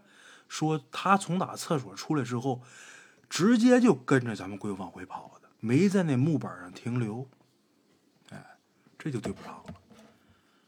[0.47, 2.61] 说，他从打厕所出来之后，
[3.29, 7.27] 直接就跟着咱们鬼友往回跑的，没在那木板上停留。
[8.29, 8.41] 哎，
[8.97, 9.73] 这就对不上了。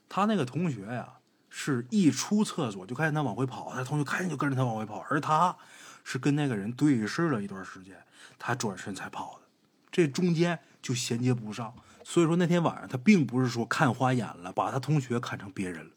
[0.10, 1.14] 他那个同学呀。
[1.56, 5.56] 是一出厕所就看见他往回跑，他同学看见就跟着他往回跑，而他
[6.04, 7.96] 是跟那个人对视了一段时间，
[8.40, 9.46] 他转身才跑的，
[9.92, 11.72] 这中间就衔接不上。
[12.04, 15.92] 所以说那天晚上他并不是说看花眼了，把他同学看成别人了。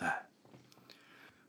[0.00, 0.26] 哎，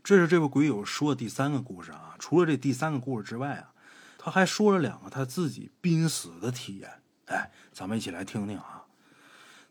[0.04, 2.16] 这是这位鬼友说的第三个故事啊。
[2.18, 3.74] 除了这第三个故事之外啊，
[4.18, 7.02] 他还说了两个他自己濒死的体验。
[7.26, 8.86] 哎，咱们一起来听听啊。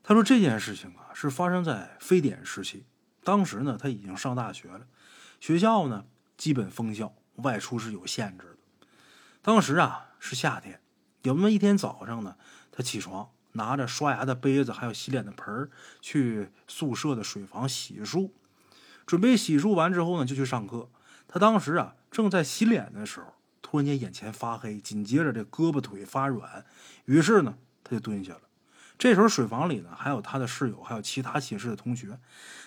[0.02, 2.84] 他说这件事情啊是发生在非典时期。
[3.22, 4.86] 当时呢，他已经上大学了，
[5.40, 6.04] 学校呢
[6.36, 8.86] 基本封校，外出是有限制的。
[9.40, 10.80] 当时啊是夏天，
[11.22, 12.36] 有那么一天早上呢，
[12.70, 18.30] 他起床，拿着刷牙的杯子，还有洗脸的盆儿，去宿舍的水房洗漱。
[19.04, 20.88] 准备洗漱完之后呢，就去上课。
[21.26, 26.64] 他当时啊正在洗脸的时候，突然间眼前发黑，紧接着这胳膊腿发软，
[27.06, 28.40] 于是呢他就蹲下了。
[28.96, 32.18] 这时候水房里呢还有他的室友，还有其他寝室的同学。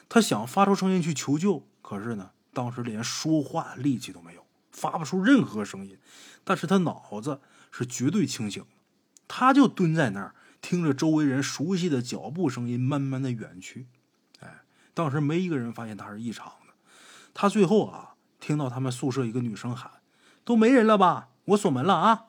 [0.09, 5.97] 他想发出声音去求救，可是呢，当时连说话力气都没有，发不出任何声音。
[6.43, 7.39] 但是他脑子
[7.71, 8.69] 是绝对清醒的，
[9.27, 10.35] 他就蹲在那儿，
[10.67, 13.87] 听着周围人熟悉的脚步声音慢慢的远去。
[14.41, 16.73] 哎，当时没一个人发现他是异常的。
[17.33, 19.89] 他最后啊，听到他们宿舍一个女生喊
[20.43, 21.29] ：“都没人了吧？
[21.45, 22.25] 我锁门了啊！”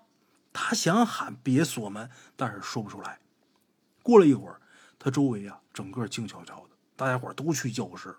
[0.54, 3.18] 他想喊别锁门，但是说不出来。
[4.04, 4.60] 过了一会儿，
[5.00, 6.70] 他周围啊，整个静悄悄的。
[6.94, 8.18] 大家伙都去教室了，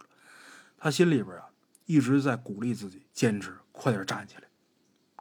[0.77, 1.45] 他心里边啊
[1.86, 4.49] 一直在鼓励自己坚持，快点站起来。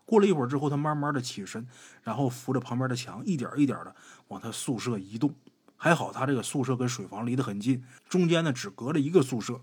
[0.09, 1.69] 过了一会儿之后，他慢慢的起身，
[2.03, 3.95] 然后扶着旁边的墙，一点一点的
[4.29, 5.35] 往他宿舍移动。
[5.77, 9.61] 还好他这个宿舍跟水房离得很近，中间呢只隔着一个宿舍。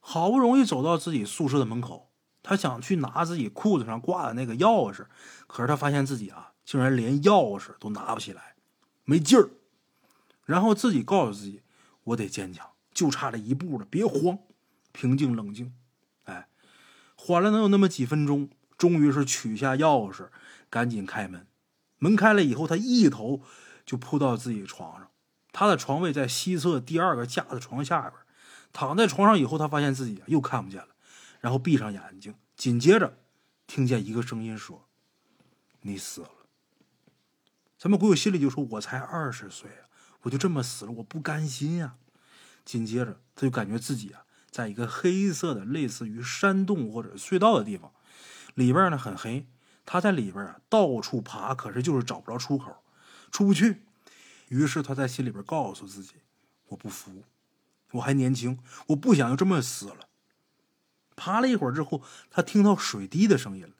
[0.00, 2.08] 好不容易走到自己宿舍的门口，
[2.42, 5.04] 他想去拿自己裤子上挂的那个钥匙，
[5.46, 8.54] 可是他发现自己啊竟然连钥匙都拿不起来，
[9.04, 9.50] 没劲儿。
[10.46, 11.62] 然后自己告诉自己，
[12.04, 12.66] 我得坚强。
[12.94, 14.38] 就差这一步了，别慌，
[14.90, 15.74] 平静冷静。
[16.24, 16.48] 哎，
[17.14, 20.28] 缓了能有那么几分钟，终于是取下钥匙，
[20.68, 21.46] 赶紧开门。
[21.98, 23.42] 门开了以后，他一头
[23.84, 25.10] 就扑到自己床上。
[25.52, 28.12] 他的床位在西侧第二个架子床下边。
[28.72, 30.88] 躺在床上以后，他发现自己又看不见了，
[31.40, 33.16] 然后闭上眼睛，紧接着
[33.66, 34.86] 听见一个声音说
[35.80, 36.30] ：“你死了。”
[37.78, 39.88] 咱们鬼友心里就说：“我才二十岁啊，
[40.22, 41.96] 我就这么死了，我不甘心呀。”
[42.66, 47.92] 紧接着，他就感觉自己啊，在一个黑色的类似于山洞或者隧道的地方，
[48.56, 49.46] 里边呢很黑。
[49.84, 52.82] 他在里边啊到处爬，可是就是找不着出口，
[53.30, 53.84] 出不去。
[54.48, 56.14] 于是他在心里边告诉自己
[56.70, 57.22] ：“我不服，
[57.92, 60.08] 我还年轻，我不想就这么死了。”
[61.14, 63.74] 爬了一会儿之后，他听到水滴的声音了。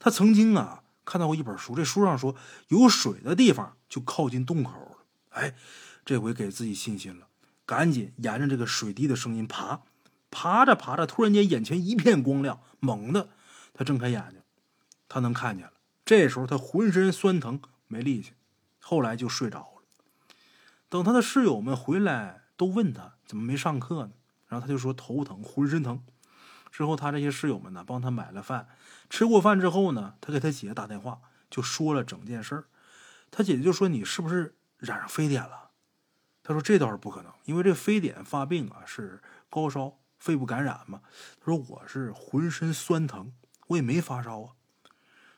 [0.00, 2.34] 他曾经啊看到过一本书，这书上说
[2.68, 4.98] 有水的地方就靠近洞口了。
[5.28, 5.54] 哎，
[6.04, 7.28] 这回给自己信心了。
[7.64, 9.82] 赶紧沿着这个水滴的声音爬，
[10.30, 13.30] 爬着爬着，突然间眼前一片光亮，猛的
[13.76, 14.40] 他睁开眼睛，
[15.06, 15.72] 他能看见了。
[16.02, 18.32] 这时候他浑身酸疼，没力气，
[18.80, 19.82] 后来就睡着了。
[20.88, 24.12] 等他的室友们回来，都问他怎么没上课呢？
[24.48, 26.02] 然后他就说头疼，浑身疼。
[26.70, 28.68] 之后他这些室友们呢，帮他买了饭，
[29.10, 32.64] 吃过饭之后呢，他给他姐打电话，就说了整件事儿。
[33.30, 35.72] 他姐姐就说：“你是不是染上非典了？”
[36.42, 41.02] 他说：“这倒是不可能，因为这非典发病啊是高烧、肺部感染嘛。”
[41.40, 43.32] 他说：“我是浑身酸疼，
[43.68, 44.52] 我也没发烧啊。”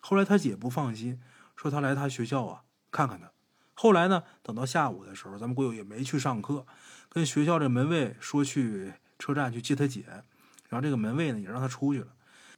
[0.01, 1.21] 后来他姐不放心，
[1.57, 3.31] 说他来他学校啊看看他。
[3.75, 6.67] 后来呢，等到下午的时候，咱们国友也没去上课，
[7.09, 10.05] 跟学校这门卫说去车站去接他姐，
[10.69, 12.09] 然后这个门卫呢也让他出去了。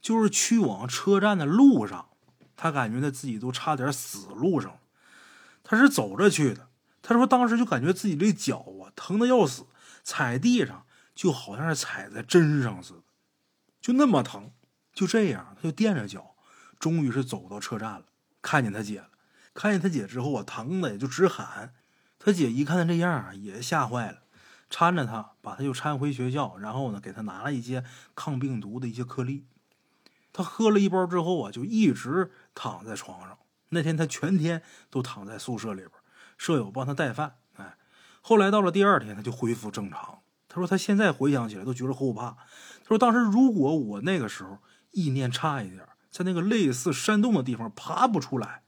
[0.01, 2.09] 就是去往车站的路上，
[2.57, 4.79] 他感觉他自己都差点死路上。
[5.63, 6.69] 他是走着去的。
[7.03, 9.67] 他说：“当时就感觉自己这脚啊疼的要死，
[10.03, 13.03] 踩地上就好像是踩在针上似的，
[13.81, 14.51] 就那么疼。
[15.01, 16.35] 就这样，他就垫着脚，
[16.79, 18.03] 终于是走到车站了，
[18.43, 19.09] 看见他姐了。
[19.55, 21.73] 看见他姐之后啊，疼的也就直喊。
[22.19, 24.19] 他姐一看他这样，也吓坏了，
[24.69, 27.83] 搀着他，把他又搀回学校，然后呢，给他拿了一些
[28.15, 29.47] 抗病毒的一些颗粒。
[30.35, 33.39] 他喝了一包之后啊，就一直躺在床上。
[33.71, 35.93] 那天他全天都躺在宿舍里边，
[36.37, 37.37] 舍友帮他带饭。
[37.57, 37.79] 哎，
[38.21, 40.19] 后来到了第二天，他就恢复正常。
[40.47, 42.33] 他说他现在回想起来都觉得后怕。
[42.83, 44.59] 他说当时如果我那个时候
[44.91, 48.63] 意念差一点，在那个类似山洞的地方爬不出来，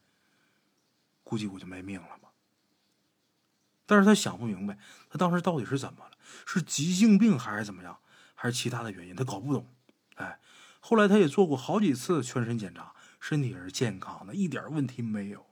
[1.24, 2.08] 估计我就没命了。
[3.84, 4.78] 但是他想不明白，
[5.10, 6.12] 他当时到底是怎么了？
[6.46, 7.98] 是急性病还是怎么样？
[8.34, 9.14] 还是其他的原因？
[9.14, 9.68] 他搞不懂。
[10.14, 10.40] 哎，
[10.80, 15.44] 后来他也做过好几次全身检查，身体是健康的，一点问题没有。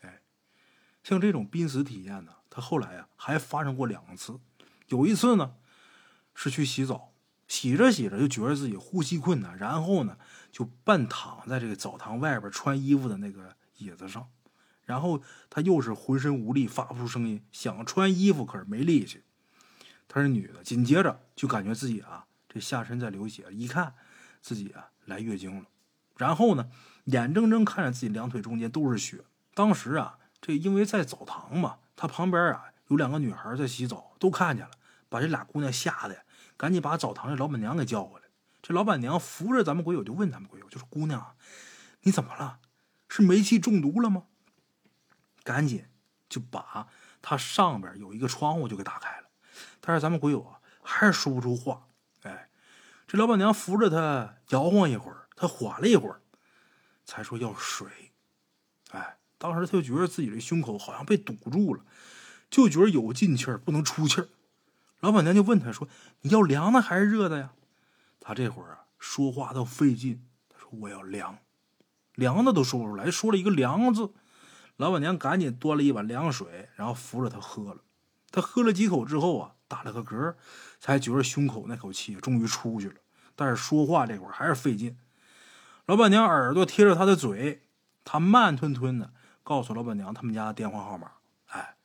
[0.00, 0.20] 哎，
[1.04, 4.40] 像这种濒死体验呢，他后来啊还发生过两次。
[4.88, 5.54] 有一次呢，
[6.34, 7.12] 是去洗澡，
[7.54, 10.16] 洗着洗着就觉得自己呼吸困难，然后呢
[10.50, 14.26] 就半躺在这个澡堂外边穿衣服的那个椅子上。
[14.84, 19.22] 然后他又是浑身无力，发不出声音，想穿衣服可是没力气。
[20.08, 23.94] 她是女的，紧接着就感觉自己啊这下身在流血，一看
[24.42, 25.66] 自己啊来月经了。
[26.16, 26.68] 然后呢，
[27.04, 29.24] 眼睁睁看着自己两腿中间都是血。
[29.54, 34.72] 当时啊，这因为在澡堂嘛，他旁边啊有两个女孩在洗澡，都看见了，
[35.08, 36.24] 把这俩姑娘吓得
[36.64, 38.24] 赶紧把澡堂的老板娘给叫过来。
[38.62, 41.36] 这老板娘扶着咱们鬼友就问咱们鬼友，就说：“姑娘，
[42.00, 42.58] 你怎么了？
[43.06, 44.24] 是煤气中毒了吗？”
[45.44, 45.84] 赶紧
[46.26, 46.88] 就把
[47.20, 49.28] 他上边有一个窗户就给打开了，
[49.82, 51.86] 但是咱们鬼友啊还是说不出话。
[52.22, 52.48] 哎，
[53.06, 56.22] 这老板娘扶着他摇晃一会儿，他缓了一会儿，
[57.04, 57.86] 才说要水。
[58.92, 61.84] 哎，当时他就觉得自己的胸口好像被堵住了，
[62.48, 64.30] 就觉得有进气儿不能出气儿。
[65.04, 65.86] 老板娘就问他说
[66.22, 67.52] ：“你要凉的还是热的呀？”
[68.20, 71.36] 他这会儿啊说话都费劲，他说：“我要凉，
[72.14, 74.14] 凉的都说不出来，说了一个凉字。”
[74.78, 77.82] 老板娘赶紧端了一碗凉水，然后扶着他喝了。
[78.30, 80.36] 他喝了几口之后啊，打了个嗝，
[80.80, 82.94] 才觉得胸口那口气终于出去了。
[83.36, 84.96] 但是说话这会儿还是费劲。
[85.84, 87.60] 老板娘耳朵贴着他的嘴，
[88.06, 89.12] 他慢吞吞的
[89.42, 91.10] 告诉老板娘他们家的电话号码。
[91.48, 91.76] 哎，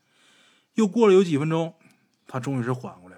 [0.76, 1.76] 又过了有几分钟，
[2.26, 3.09] 他终于是缓过。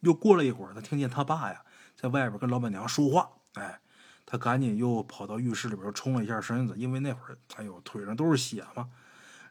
[0.00, 1.62] 又过了一会儿，他听见他爸呀
[1.94, 3.30] 在外边跟老板娘说话。
[3.54, 3.80] 哎，
[4.26, 8.90] 他赶紧又跑到浴室里边冲了一下身子，因为那会儿哎呦腿上都是血嘛。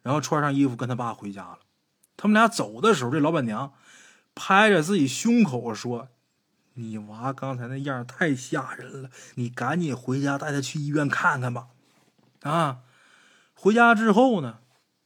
[0.01, 1.59] 然后穿上衣服跟他爸回家了。
[2.15, 3.73] 他们俩走的时候，这老板娘
[4.35, 6.07] 拍着自己胸口说
[6.75, 11.67] ：“你娃刚才那样太吓人了，你赶紧回家带他去医院看看吧。”
[12.43, 12.79] 啊，
[13.53, 14.59] 回家之后呢，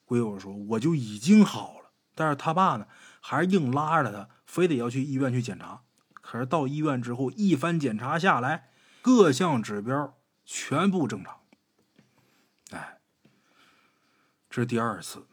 [0.05, 2.85] 鬼友说我就已经好了，但是他爸呢
[3.19, 5.81] 还是硬拉着他，非得要去医院去检查。
[6.13, 8.69] 可是到医院之后，一番检查下来，
[9.01, 11.39] 各项指标全部正常。
[14.51, 15.25] 这是第二次，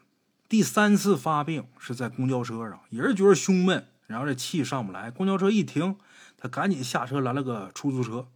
[0.49, 5.11] 第三次发病是在公交车上，也是觉得胸闷，然后这气上不来。
[5.11, 5.99] 公交车一停，
[6.39, 8.29] 他赶紧下车拦了个出租车。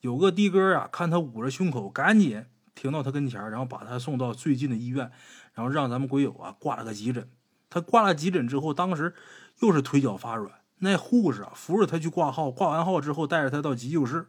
[0.00, 5.12] 有个的哥啊，看他捂着胸口，赶紧停到他跟前，然后把他送到最近的医院，
[5.54, 7.30] 然后让咱们鬼友啊挂了个急诊。
[7.70, 9.14] 他挂了急诊之后，当时
[9.60, 14.28] 又是腿脚发软，那护士啊扶着他去挂号，挂完号之后带着他到急救室。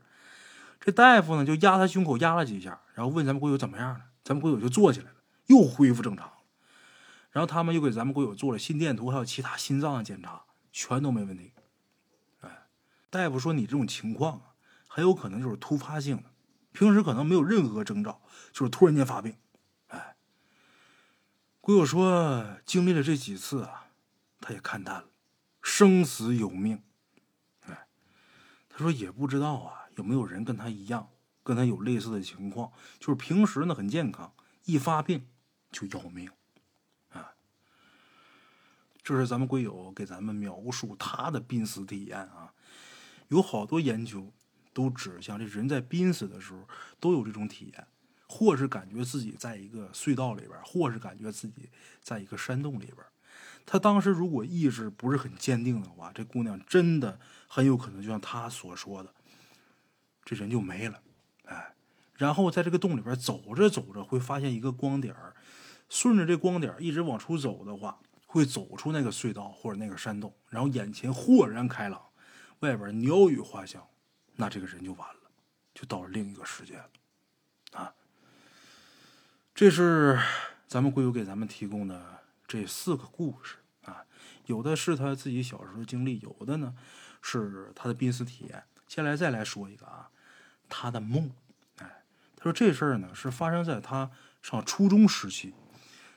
[0.79, 5.17] 这大夫呢就压他胸口压了几下，然后问咱们鬼友怎么样了，咱们鬼友就坐起来了。
[5.47, 6.29] 又恢复正常，
[7.31, 10.41] 然后他们又给咱们国友做了心电图，还有其他心脏的检查，
[10.73, 11.53] 全都没问题。
[12.41, 12.67] 哎，
[13.09, 14.41] 大夫说你这种情况啊，
[14.89, 16.23] 很有可能就是突发性的，
[16.73, 19.35] 平时可能没有任何征兆，就是突然间发病。
[19.87, 20.17] 哎，
[21.61, 23.87] 鬼友说经历了这几次啊，
[24.41, 25.05] 他也看淡了，
[25.67, 26.81] 生死有命。
[27.65, 27.87] 哎，
[28.69, 31.09] 他说也不知道啊，有没有人跟他一样，
[31.43, 35.27] 跟他有类似的情况，就是平时呢很健康，一发病。
[35.69, 36.29] 就要命，
[37.09, 37.33] 啊！
[39.03, 42.53] 这是咱们贵友给咱们描述他的濒死体验啊。
[43.27, 44.31] 有好多研究
[44.73, 46.65] 都指向，这人在濒死的时候
[47.01, 47.85] 都有这种体验，
[48.29, 51.69] 或是感觉自己在一个隧道里边，或是感觉自己
[52.01, 52.97] 在一个山洞里边。
[53.67, 59.13] 他当时如果意志不是很坚定的话，这姑娘真的很有可能就像他所说的，
[60.23, 60.99] 这人就没了，
[61.43, 61.75] 哎。
[62.15, 65.35] 然后在这个洞里边走着走着，会发现一个光点儿。
[65.89, 72.01] 顺着这光点一直往出走的话，会走出那个隧道或者那个山洞，然后眼前豁然开朗，
[72.59, 73.85] 外边鸟语花香，
[74.35, 75.21] 那这个人就完了，
[75.73, 76.89] 就到了另一个世界了，
[77.73, 77.93] 啊！
[79.53, 80.19] 这是
[80.67, 82.16] 咱们贵友给咱们提供的
[82.47, 84.05] 这四个故事啊，
[84.45, 86.73] 有的是他自己小时候经历，有的呢
[87.21, 88.63] 是他的濒死体验。
[88.87, 90.09] 先来再来说一个啊，
[90.69, 91.29] 他的梦，
[91.79, 92.03] 哎，
[92.37, 94.09] 他说这事儿呢是发生在他
[94.41, 95.53] 上初中时期。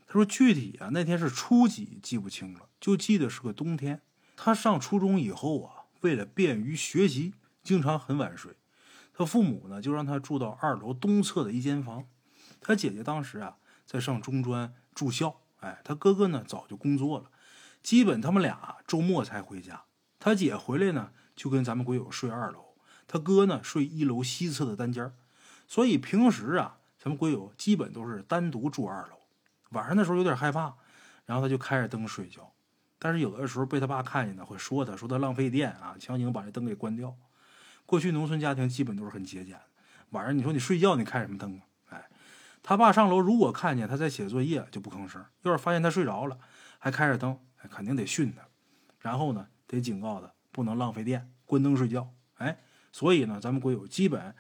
[0.07, 4.03] 他说：“具体啊，那天是初几记不清了，就记得是个冬天。
[4.37, 8.57] 他上初中以后啊，为了便于学习，经常很晚睡。
[9.13, 12.09] 他父母呢，就让他住到二楼东侧的一间房。
[12.61, 15.40] 他姐姐当时啊，在上中专住校。
[15.61, 17.31] 哎，他哥哥呢，早就工作了，
[17.83, 19.85] 基本他们俩周末才回家。
[20.19, 22.75] 他姐回来呢，就跟咱们鬼友睡二楼，
[23.07, 25.13] 他哥呢睡一楼西侧的单间
[25.67, 29.17] 所以平时啊，咱们鬼友基本都是单独住二楼。
[29.71, 30.75] 晚上的时候有点害怕，
[31.27, 32.53] 然后他就开着灯睡觉。
[32.99, 37.15] 但是有的时候被他爸看见呢，会说他，说他浪费电啊，强行把这灯给关掉。
[37.87, 39.59] 过去农村家庭基本都是很节俭。
[40.11, 41.63] 晚上你说你睡觉你开什么灯啊？
[42.63, 46.39] 他爸上楼如果看见他在写作业就不吭声，要是发现他睡着了
[46.79, 47.39] 还开着灯，
[47.71, 48.43] 肯定得训他，
[48.99, 52.11] 然后呢得警告他不能浪费电，关灯睡觉。
[52.35, 52.59] 哎，
[52.93, 54.35] 所以呢咱们国友基本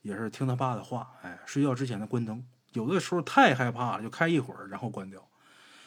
[0.00, 5.28] 也是听他爸的话，哎，睡觉之前呢关灯，有的时候太害怕了就开一会儿然后关掉。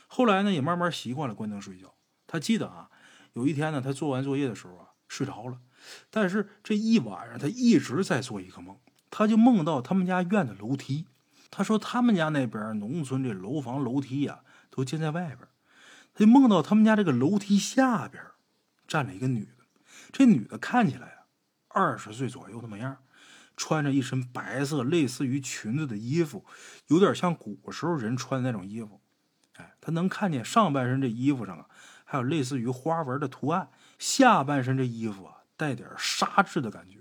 [0.08, 1.94] 后来呢也慢慢习惯了关灯睡觉。
[2.26, 2.90] 他记得啊，
[3.34, 5.60] 有一天呢他做完作业的时候啊睡着了。
[6.10, 8.80] 但是这一晚上，他一直在做一个梦，
[9.12, 11.06] 他就梦到他们家院子楼梯。
[11.50, 15.40] 他说他们家那边农村这楼房楼梯呀，都建在外边。
[16.14, 18.24] 他就梦到他们家这个楼梯下边
[18.88, 19.66] 站了一个女的。
[20.12, 21.20] 这女的看起来啊，
[21.68, 22.98] 二十岁左右那么样，
[23.58, 26.46] 穿着一身白色类似于裙子的衣服，
[26.88, 29.02] 有点像古时候人穿的那种衣服。
[29.56, 31.66] 哎，他能看见上半身这衣服上啊，
[32.04, 35.44] 还有类似于花纹的图案，下半身这衣服啊。
[35.58, 37.00] 带点纱质的感觉，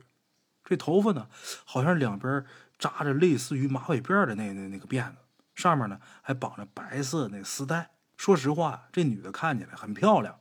[0.65, 1.29] 这头发呢，
[1.65, 2.45] 好像两边
[2.79, 5.17] 扎着类似于马尾辫的那那那个辫子，
[5.55, 7.91] 上面呢还绑着白色那丝带。
[8.17, 10.39] 说实话，这女的看起来很漂亮，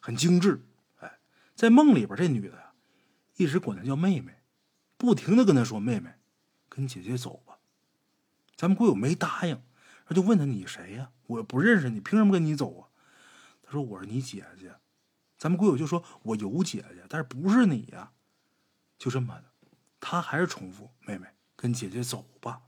[0.00, 0.64] 很精致。
[1.00, 1.18] 哎，
[1.54, 2.72] 在梦里边，这女的呀，
[3.36, 4.42] 一直管她叫妹妹，
[4.96, 6.14] 不停的跟她说：“妹妹，
[6.68, 7.58] 跟姐姐走吧。”
[8.56, 9.60] 咱们闺友没答应，
[10.06, 11.10] 他就问他：“你谁呀？
[11.26, 12.88] 我不认识你，凭什么跟你走啊？”
[13.62, 14.74] 他说：“我是你姐姐。”
[15.36, 18.12] 咱们闺友就说：“我有姐姐，但是不是你呀？”
[18.96, 19.44] 就这么的，
[20.00, 21.26] 他还是重复：“妹妹，
[21.56, 22.60] 跟姐姐走吧。”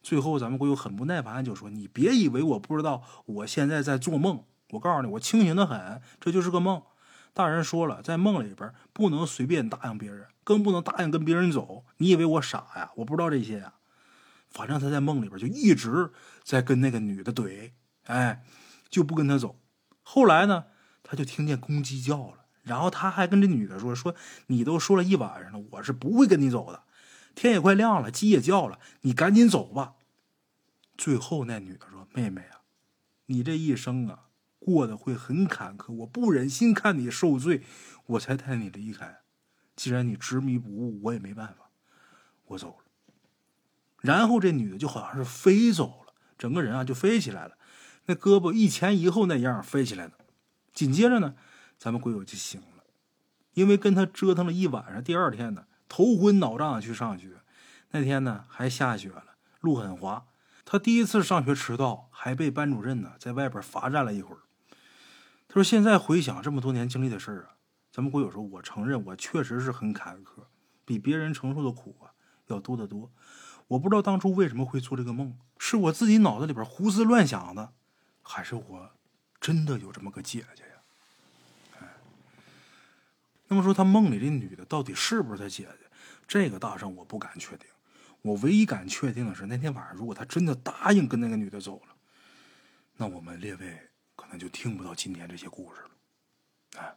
[0.00, 4.44] 最后，咱们闺友很不耐烦，就说：“你别以为我不知道，我现在在做梦。
[4.70, 6.82] 我告诉你，我清醒的很，这就是个梦。
[7.32, 11.84] 大人说了，在梦里边不能随便答应别人，更不能答应跟别人走。
[11.96, 12.90] 你以为我傻呀？
[12.96, 13.74] 我不知道这些呀。
[14.48, 16.10] 反正他在梦里边就一直
[16.42, 17.72] 在跟那个女的怼，
[18.04, 18.42] 哎，
[18.88, 19.58] 就不跟他走。
[20.02, 20.64] 后来呢？”
[21.10, 24.14] 他就听见公鸡叫了，然后他还跟这女的说：“说
[24.48, 26.82] 你都说了一晚上了，我是不会跟你走的。
[27.38, 29.94] 天也快亮了，鸡也叫了，你赶紧走吧。”
[30.98, 32.62] 最后那女的说：“妹妹啊，
[33.26, 34.24] 你这一生啊
[34.58, 37.62] 过得会很坎坷，我不忍心看你受罪，
[38.06, 39.20] 我才带你离开。
[39.76, 41.70] 既然你执迷不悟，我也没办法，
[42.46, 42.84] 我走了。”
[44.02, 47.56] 然后这女的就好像是飞走了，整个人啊就飞起来了，
[48.06, 50.14] 那胳膊一前一后那样飞起来的。
[50.72, 51.36] 紧接着呢，
[51.78, 52.82] 咱们鬼友就醒了，
[53.54, 57.40] 因为跟他折腾了一晚上，第二天呢头昏脑胀的去上学。
[57.90, 59.24] 那天呢还下雪了，
[59.60, 60.26] 路很滑。
[60.64, 64.40] 他第一次上学迟到，还被班主任呢在外边罚站了一会儿。
[65.48, 67.56] 他说：“现在回想这么多年经历的事儿啊，
[67.90, 70.42] 咱们鬼友说，我承认我确实是很坎坷，
[70.84, 72.12] 比别人承受的苦啊
[72.48, 73.10] 要多得多。
[73.68, 77.72] 我不知道当初为什么会做这个梦，是我自己脑子里边胡思乱想的，
[78.20, 78.90] 还是我
[79.40, 80.77] 真的有这么个姐姐呀？”
[83.48, 85.86] 那么说，他梦里这女的到底是不是他姐姐？
[86.26, 87.66] 这个大圣我不敢确定。
[88.20, 91.96] 我唯一敢确定的是，那天晚上如果他真的答应跟那个女的走了，
[92.96, 95.90] 那我们列位可能就听不到今天这些故事了。
[96.82, 96.96] 哎，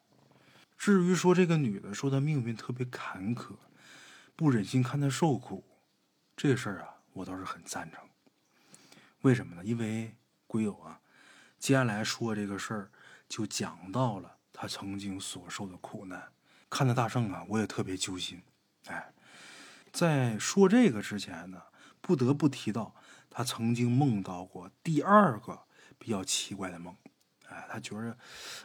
[0.77, 3.55] 至于说这个女的说她命运特别坎坷，
[4.35, 5.63] 不忍心看她受苦，
[6.35, 8.03] 这事儿啊，我倒是很赞成。
[9.21, 9.63] 为什么呢？
[9.63, 10.13] 因为
[10.47, 10.99] 鬼友啊，
[11.59, 12.91] 接下来说这个事儿
[13.29, 16.29] 就讲到了他曾经所受的苦难。
[16.71, 18.41] 看到大圣啊，我也特别揪心。
[18.87, 19.13] 哎，
[19.91, 21.61] 在说这个之前呢，
[21.99, 22.95] 不得不提到
[23.29, 25.59] 他曾经梦到过第二个
[25.99, 26.95] 比较奇怪的梦。
[27.49, 28.17] 哎，他觉着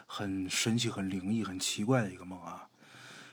[0.05, 2.69] 很神奇、很灵异、很奇怪的一个梦啊。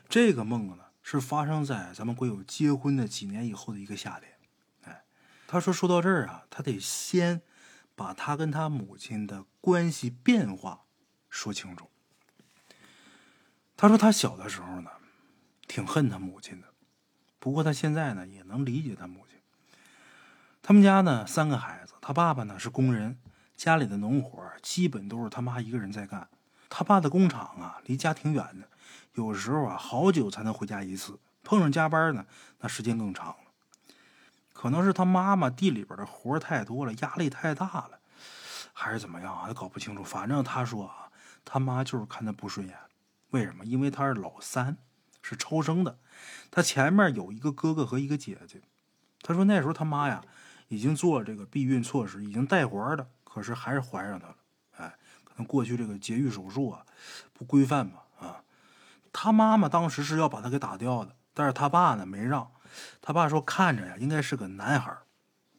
[0.08, 4.32] 这个梦呢，是发生在咱们鬼友结婚的几年以后的一个夏天。
[4.82, 5.04] 哎，
[5.46, 7.42] 他说说到这儿啊，他得先
[7.94, 10.86] 把他跟他母亲的关系变化
[11.30, 11.88] 说清楚。
[13.76, 14.90] 他说他小的时候呢，
[15.66, 16.68] 挺恨他母亲的，
[17.38, 19.38] 不过他现在呢也能理解他母亲。
[20.62, 23.18] 他们家呢三个孩子，他爸爸呢是工人，
[23.56, 26.28] 家里的农活基本都是他妈一个人在干。
[26.70, 28.68] 他爸的工厂啊离家挺远的，
[29.14, 32.24] 有时候啊好久才能回家一次，碰上加班呢，
[32.60, 33.36] 那时间更长了。
[34.52, 37.98] 可能是他妈妈地里边的活太多了，压力太大了，
[38.72, 39.44] 还是怎么样啊？
[39.48, 40.02] 他搞不清楚。
[40.02, 41.10] 反正他说啊，
[41.44, 42.76] 他妈就是看他不顺眼。
[43.30, 43.64] 为什么？
[43.64, 44.76] 因为他是老三，
[45.22, 45.98] 是超生的。
[46.50, 48.62] 他前面有一个哥哥和一个姐姐。
[49.22, 50.22] 他说那时候他妈呀，
[50.68, 54.36] 已经做这个避孕措施，已经带环了，可是还是怀上他了。
[54.76, 54.94] 哎，
[55.24, 56.84] 可能过去这个节育手术啊
[57.32, 58.04] 不规范吧？
[58.20, 58.44] 啊，
[59.12, 62.50] 他妈妈当时是要把他给打掉的，但是他爸呢没让。
[63.00, 64.96] 他爸说看着呀，应该是个男孩。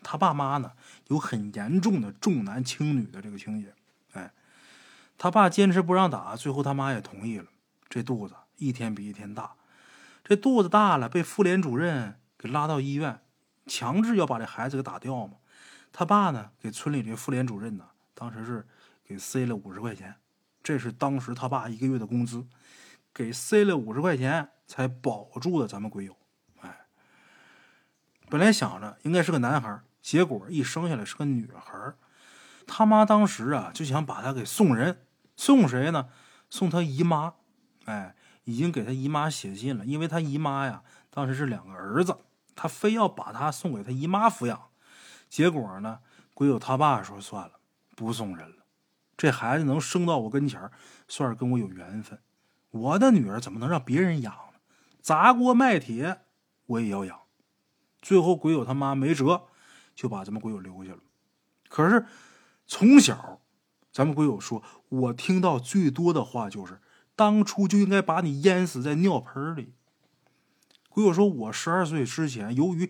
[0.03, 0.73] 他爸妈呢
[1.07, 3.73] 有很严重的重男轻女的这个情节。
[4.13, 4.31] 哎，
[5.17, 7.47] 他爸坚持不让打，最后他妈也同意了。
[7.95, 9.55] 这肚子一天比一天大，
[10.21, 13.21] 这肚子大了，被妇联主任给拉到医院，
[13.67, 15.37] 强制要把这孩子给打掉嘛。
[15.93, 18.67] 他爸呢给村里这妇联主任呢，当时是
[19.05, 20.13] 给塞了五十块钱，
[20.61, 22.45] 这是当时他爸一个月的工资，
[23.13, 26.17] 给塞了五十块钱才保住了咱们鬼友。
[26.59, 26.87] 哎，
[28.29, 31.93] 本来想着应该是个男孩，结果一生下来是个女孩。
[32.67, 35.05] 他妈当时啊就想把他给送人，
[35.37, 36.09] 送谁呢？
[36.49, 37.35] 送他姨妈。
[37.85, 42.17] 哎，已经给他姨妈写信了，因为他姨妈呀，当时是两个儿子，
[42.55, 44.69] 他非要把他送给他姨妈抚养。
[45.29, 45.99] 结果呢，
[46.33, 47.53] 鬼友他爸说算了，
[47.95, 48.65] 不送人了。
[49.15, 50.69] 这孩子能生到我跟前
[51.07, 52.19] 算是跟我有缘分。
[52.71, 54.59] 我的女儿怎么能让别人养呢？
[55.01, 56.21] 砸锅卖铁
[56.65, 57.19] 我也要养。
[58.01, 59.43] 最后鬼友他妈没辙，
[59.93, 60.99] 就把咱们鬼友留下了。
[61.69, 62.05] 可是
[62.67, 63.41] 从小，
[63.91, 66.81] 咱们鬼友说，我听到最多的话就是。
[67.15, 69.73] 当初就应该把你淹死在尿盆里。
[70.89, 72.89] 鬼友说：“我十二岁之前，由于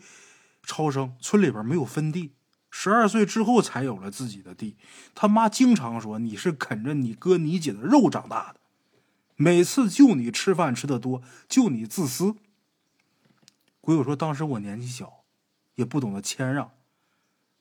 [0.64, 2.34] 超生，村里边没有分地，
[2.70, 4.78] 十二岁之后才有了自己的地。
[5.16, 8.60] 他妈经常说你是啃着你哥你姐的肉长大的，
[9.36, 12.36] 每次就你吃饭吃的多，就你自私。”
[13.82, 15.24] 鬼友说：“当时我年纪小，
[15.76, 16.72] 也不懂得谦让。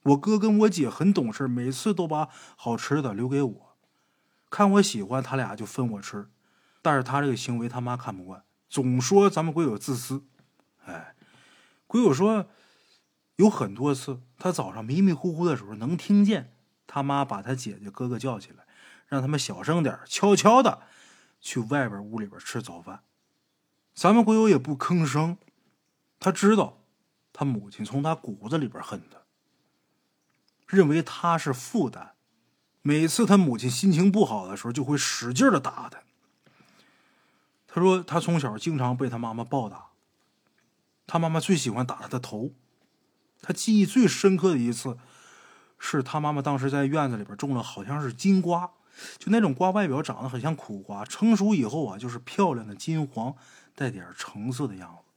[0.03, 3.77] 我哥跟我姐很懂事，每次都把好吃的留给我，
[4.51, 6.29] 看我喜欢，他俩就分我吃。”
[6.85, 10.23] 但是他这个行为他妈看不惯，总说咱们鬼友自私。
[10.85, 11.15] 哎，
[11.87, 12.47] 鬼友说
[13.37, 16.53] 有很多次，他早上迷迷糊糊的时候能听见
[16.87, 18.67] 他妈把他姐姐哥哥叫起来，
[19.07, 20.83] 让他们小声点，悄悄的
[21.41, 23.01] 去外边屋里边吃早饭。
[23.95, 25.39] 咱们鬼友也不吭声，
[26.21, 26.83] 他知道
[27.33, 29.21] 他母亲从他骨子里边恨他，
[30.67, 32.13] 认为他是负担。
[32.83, 36.01] 每次他母亲心情不好的时候，就会使劲的打他。
[37.75, 39.87] 他说：“他从小经常被他妈妈暴打，
[41.09, 42.53] 他妈妈最喜欢打他的头。
[43.43, 44.97] 他记忆最深刻的一次，
[45.77, 48.71] 是他妈妈当时在院子里边种了好像是金瓜，
[49.19, 53.35] 就那种瓜外表长得很像苦瓜，成熟以后啊就是漂亮的金黄，
[53.75, 55.13] 带点橙色的样子。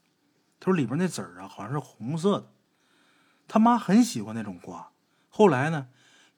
[0.60, 2.51] 他说里边那籽儿啊好像是红色的。
[3.47, 4.89] 他妈很喜欢那种瓜。
[5.30, 5.89] 后来呢，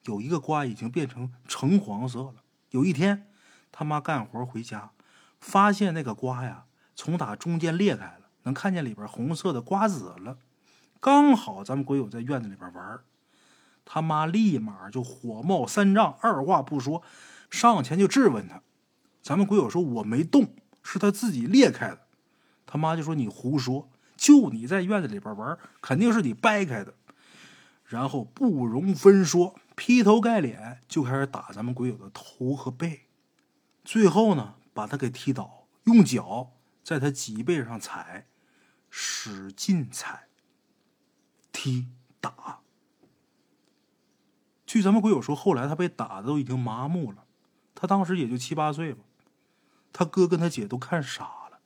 [0.03, 2.43] 有一个瓜已经变成橙黄色了。
[2.71, 3.31] 有一天，
[3.71, 4.91] 他妈干活回家。”
[5.39, 6.65] 发现那个瓜呀，
[6.95, 10.37] 从打中间裂开了，能看见里边红色的瓜子了。
[10.99, 12.99] 刚好咱们鬼友在院子里边玩，
[13.85, 17.01] 他妈立马就火冒三丈，二话不说
[17.49, 18.61] 上前就质问他。
[19.21, 22.01] 咱们鬼友说我没动，是他自己裂开的。
[22.65, 26.93] 他妈就说你胡说，就你在院子里边玩，肯定是你掰开的。
[27.85, 33.07] 然后不容分说，劈头盖脸就开始打咱们鬼友的头和背，
[33.83, 34.55] 最后呢。
[34.79, 36.53] 把他给踢倒，用脚
[36.85, 38.29] 在他脊背上踩，
[38.89, 40.29] 使劲踩、
[41.51, 41.89] 踢、
[42.21, 42.61] 打。
[44.65, 47.25] 据咱们鬼友说，后来他被打的都已经麻木了。
[47.75, 49.03] 他当时也就七八岁吧，
[49.91, 51.59] 他哥跟他姐都看傻了，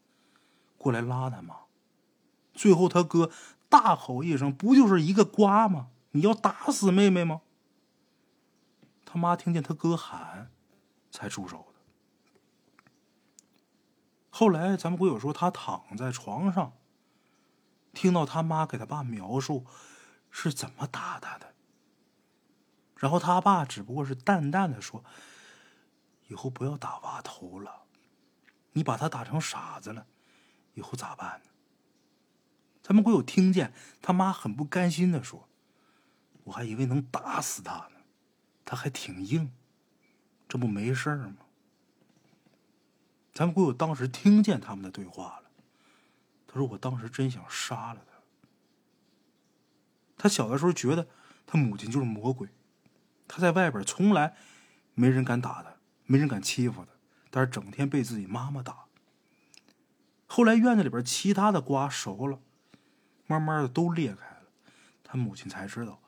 [0.80, 1.56] 过来拉他妈。
[2.52, 3.30] 最后他哥
[3.70, 5.90] 大吼一声：“不就是一个瓜吗？
[6.14, 7.42] 你要打死妹妹吗？”
[9.06, 10.50] 他妈听见他哥喊，
[11.12, 11.68] 才住手。
[14.36, 16.74] 后来，咱们鬼友说，他躺在床上，
[17.94, 19.68] 听到他妈给他爸描述
[20.32, 21.54] 是怎么打他的，
[22.98, 25.06] 然后他爸只不过是淡淡的说
[26.30, 27.84] ：“以后不要打娃头了，
[28.72, 30.08] 你把他打成傻子了，
[30.74, 31.52] 以后咋办呢？”
[32.82, 33.72] 咱们鬼友听见
[34.02, 35.48] 他妈很不甘心的说
[36.46, 37.98] ：“我还以为能打死他呢，
[38.66, 39.54] 他还挺硬，
[40.50, 41.36] 这不没事吗？”
[43.34, 45.50] 咱们鬼友当时听见他们的对话了，
[46.46, 48.14] 他说：“我当时真想杀了他。
[50.16, 51.08] 他小的时候觉得
[51.48, 52.48] 他母亲就是魔鬼，
[53.28, 54.36] 他在外边从来
[54.94, 55.76] 没人敢打他，
[56.06, 56.92] 没人敢欺负他，
[57.32, 58.86] 但是整天被自己妈妈打。
[60.28, 62.40] 后来院子里边其他的瓜熟了，
[63.26, 64.44] 慢慢的都裂开了，
[65.04, 66.00] 他母亲才知道，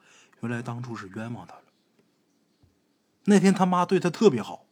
[0.41, 1.63] 原来当初是冤枉他了。
[3.23, 4.64] 那天他妈对他特别好。”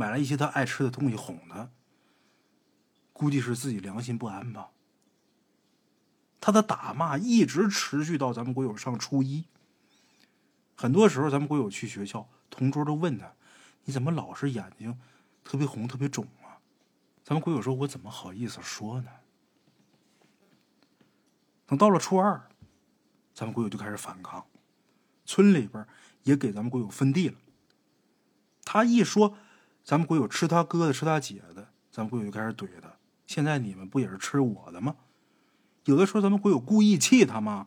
[0.00, 1.68] 买了一些他爱吃的东西哄他，
[3.12, 4.70] 估计是自己良心不安吧。
[6.40, 9.44] 他的打骂一直持续到咱们国友上初一。
[10.74, 13.34] 很多时候，咱们国友去学校，同桌都问他
[13.84, 14.98] ：“你怎么老是眼睛
[15.44, 16.56] 特别红、特别肿啊？”
[17.22, 19.10] 咱们国友说：“我怎么好意思说呢？”
[21.68, 22.48] 等到了初二，
[23.34, 24.46] 咱们国友就开始反抗，
[25.26, 25.86] 村里边
[26.22, 27.36] 也给咱们国友分地了。
[28.64, 29.36] 他一说
[29.90, 32.92] 咱们国友吃他哥的、吃他姐的，咱们国友就开始怼他。
[33.26, 34.94] 现在你们不也是吃我的吗？
[35.84, 37.66] 有的时候咱们国友故意气他妈，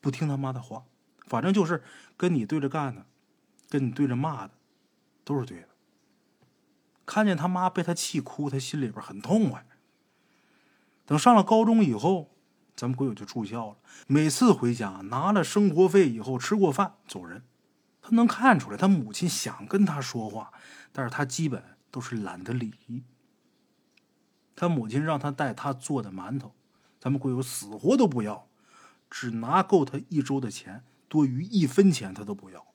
[0.00, 0.82] 不听他妈的话，
[1.28, 1.84] 反正就是
[2.16, 3.06] 跟你对着干的，
[3.68, 4.54] 跟你对着骂的，
[5.22, 5.68] 都是对的。
[7.06, 9.64] 看见他妈被他气哭，他心里边很痛快。
[11.06, 12.30] 等上了高中以后，
[12.74, 13.76] 咱们国友就住校了。
[14.08, 17.44] 每次回家拿了生活费以后，吃过饭走人。
[18.08, 20.50] 他能看出来，他母亲想跟他说话，
[20.92, 23.04] 但是他基本都是懒得理。
[24.56, 26.54] 他母亲让他带他做的馒头。
[26.98, 28.48] 咱们国友死活都不要，
[29.10, 32.66] 只拿够他一周的钱，多余一分钱他都不要。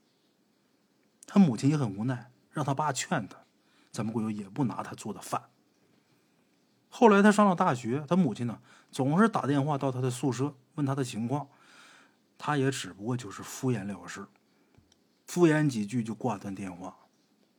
[1.26, 3.40] 他母亲也很无奈，让他爸劝他，
[3.92, 5.50] 咱们国友也不拿他做的饭。
[6.90, 8.62] 后来他上了大学，他母亲呢
[8.92, 11.48] 总是打电话到他的宿舍问他的情况，
[12.38, 14.28] 他也只不过就是敷衍了事，
[15.34, 16.96] 敷衍几句就挂断电话。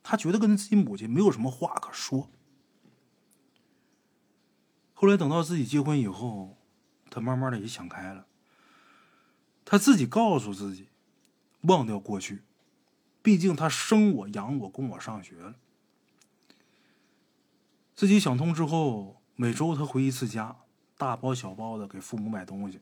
[0.01, 2.31] 他觉得跟自己母亲没有什么话可说。
[4.93, 6.55] 后来等到自己结婚以后，
[7.09, 8.27] 他慢慢的也想开了。
[9.65, 10.87] 他自己告诉自己，
[11.63, 12.43] 忘掉过去，
[13.21, 15.55] 毕竟他生我养我供我上学了。
[17.93, 20.55] 自己想通之后，每周他回一次家，
[20.97, 22.79] 大包小包的给父母买东西。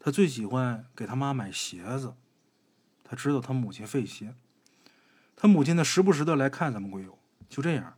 [0.00, 2.14] 他最喜欢给他妈买鞋子，
[3.14, 4.34] 知道他母亲费心。
[5.36, 7.18] 他母亲呢，时不时的来看咱们鬼友。
[7.48, 7.96] 就这样，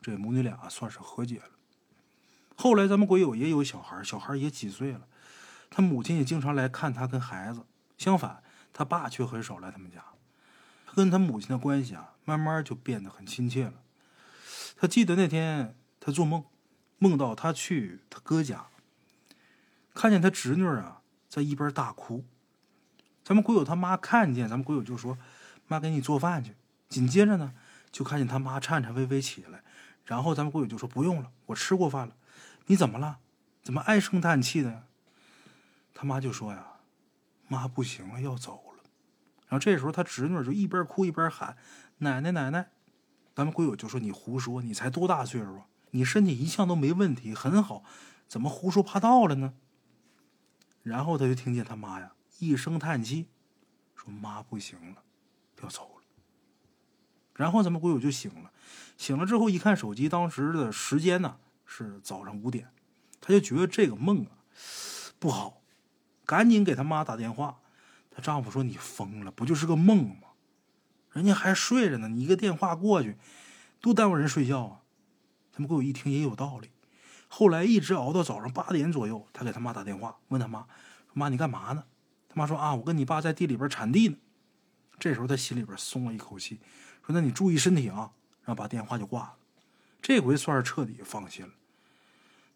[0.00, 1.50] 这母女俩算是和解了。
[2.56, 5.06] 后来咱们鬼友也有小孩，小孩也几岁了，
[5.70, 7.64] 他母亲也经常来看他跟孩子。
[7.98, 10.04] 相反，他爸却很少来他们家。
[10.94, 13.74] 跟他母亲的关系啊，慢慢就变得很亲切了。
[14.76, 16.44] 他记得那天他做梦，
[16.98, 18.66] 梦到他去他哥家，
[19.92, 22.24] 看见他侄女啊在一边大哭。
[23.24, 25.16] 咱们鬼友他妈看见，咱们鬼友就说
[25.66, 26.54] ：“妈，给你做饭去。”
[26.90, 27.54] 紧接着呢，
[27.90, 29.62] 就看见他妈颤颤巍巍起来，
[30.04, 32.14] 然后咱们鬼友就说：“不用了，我吃过饭了。”
[32.66, 33.18] 你怎么了？
[33.62, 34.84] 怎么唉声叹气的？
[35.94, 36.66] 他妈就说呀
[37.48, 38.82] ：“妈不行了，要走了。”
[39.48, 41.56] 然后这时候他侄女就一边哭一边喊
[41.98, 42.70] ：“奶奶，奶奶！”
[43.34, 45.66] 咱们鬼友就说：“你胡说，你才多大岁数啊？
[45.92, 47.84] 你身体一向都没问题，很好，
[48.28, 49.54] 怎么胡说八道了呢？”
[50.82, 53.28] 然后他就听见他妈呀一声叹气，
[53.94, 55.02] 说：“妈不行了，
[55.62, 56.04] 要走了。”
[57.34, 58.52] 然后咱们闺友就醒了，
[58.96, 61.38] 醒了之后一看手机，当时的时间呢？
[61.66, 62.68] 是早上五点，
[63.20, 64.44] 他就觉得这个梦啊
[65.18, 65.62] 不好，
[66.26, 67.58] 赶紧给他妈打电话。
[68.10, 70.28] 她丈夫说：“你疯了，不就是个梦吗？
[71.10, 73.16] 人家还睡着呢，你一个电话过去，
[73.80, 74.80] 多耽误人睡觉啊！”
[75.50, 76.70] 他们给我一听也有道理。
[77.28, 80.66] 后来一直熬到早上八点左右，他给他妈打电话，问他妈
[81.14, 81.84] ：“妈，你干嘛呢？”
[82.34, 84.16] 妈说：“啊，我跟你爸在地里边铲地呢。”
[84.98, 86.60] 这时候他心里边松了一口气，
[87.06, 88.12] 说：“那你注意身体啊。”
[88.44, 89.34] 然后把电话就挂了。
[90.02, 91.52] 这回算是彻底放心了。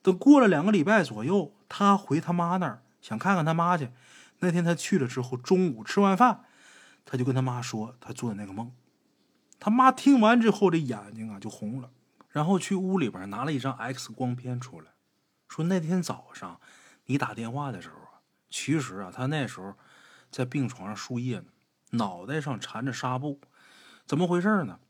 [0.03, 3.91] 等过了两个礼拜左右，他回他妈那儿想看看他妈去。
[4.41, 6.45] 那天他去了之后，中午吃完饭，
[7.05, 8.71] 他就跟他妈说他做的那个梦。
[9.59, 11.91] 他妈听完之后，这眼睛啊就红了，
[12.29, 14.93] 然后去屋里边拿了一张 X 光片出来，
[15.49, 16.61] 说那天早上
[17.07, 17.97] 你打电话的时候，
[18.49, 19.75] 其实啊他那时候
[20.31, 21.47] 在病床上输液呢，
[21.91, 23.41] 脑袋上缠着纱布，
[24.07, 24.81] 怎么回事呢？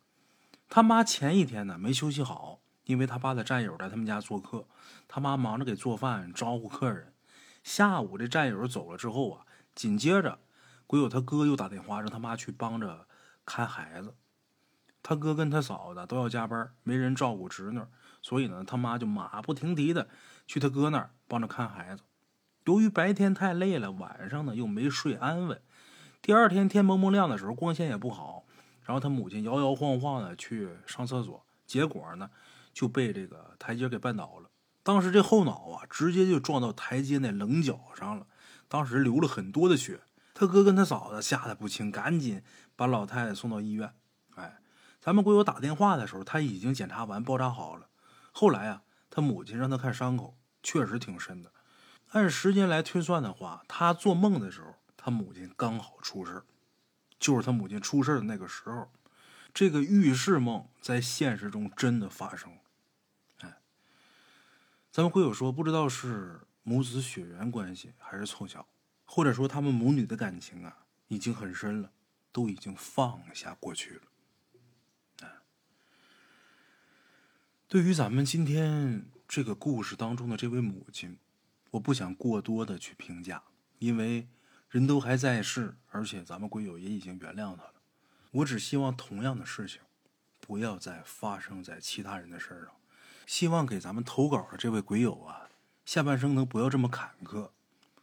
[0.69, 4.67] 他妈前一天呢没休息好，因为他爸的战友来他们家做客，
[5.07, 7.15] 他妈忙着给做饭招呼客人。
[7.65, 10.39] 下午这战友走了之后啊，紧接着
[10.87, 13.07] 鬼友他哥又打电话让他妈去帮着
[13.45, 14.15] 看孩子。
[15.03, 17.81] 他哥跟他嫂子都要加班，没人照顾侄女，
[18.21, 20.09] 所以呢他妈就马不停蹄的
[20.47, 22.03] 去他哥那儿帮着看孩子。
[22.69, 25.59] 由于白天太累了，晚上呢又没睡安稳，
[26.21, 28.45] 第二天天蒙蒙亮的时候光线也不好。
[28.85, 32.29] 然后他母亲摇摇晃晃的去上厕所，结果呢
[32.75, 34.51] 就被这个台阶给绊倒了。
[34.83, 38.27] 当时这后脑啊直接就撞到台阶那棱角上了，
[38.69, 40.01] 当时流了很多的血。
[40.35, 42.43] 他哥跟他嫂子吓得不轻，赶紧
[42.77, 43.95] 把老太太送到医院。
[44.35, 44.59] 哎，
[45.01, 47.89] 咱们国友打电话的时候，他已经检查完包扎好了。
[48.31, 51.51] 后来啊，他母亲让他看伤口，确实挺深的。
[52.11, 56.43] 按时间来推算的话，他做梦的时候，他母亲刚好出事
[57.19, 58.91] 就是他母亲出事的那个时候，
[59.53, 62.59] 这个预示梦在现实中真的发生了。
[63.41, 63.59] 哎，
[64.91, 68.67] 咱们会有说，不知道是母子血缘关系还是凑巧，
[69.05, 71.91] 或者说他们母女的感情啊已经很深了，
[72.33, 74.03] 都已经放下过去了。
[75.23, 75.29] 哎
[77.67, 81.19] 对于咱们今天这个故事当中的这位母亲，
[81.71, 83.43] 我不想过多的去评价，
[83.79, 84.29] 因为
[84.69, 87.75] 人都还在世，而且咱们鬼友也已经原谅他了。
[88.31, 89.81] 我只希望同样的事情
[90.41, 92.69] 不要再发生在其他人的身上。
[93.27, 95.51] 希望给咱们投稿的这位鬼友啊，
[95.85, 97.51] 下半生能不要这么坎坷。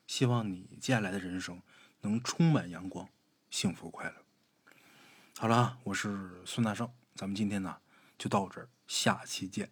[0.05, 1.61] 希望你接下来的人生
[2.01, 3.09] 能充满阳光、
[3.49, 4.15] 幸福快乐。
[5.37, 7.77] 好了，我是孙大圣，咱们今天呢。
[8.17, 9.69] 就到这儿，下期见。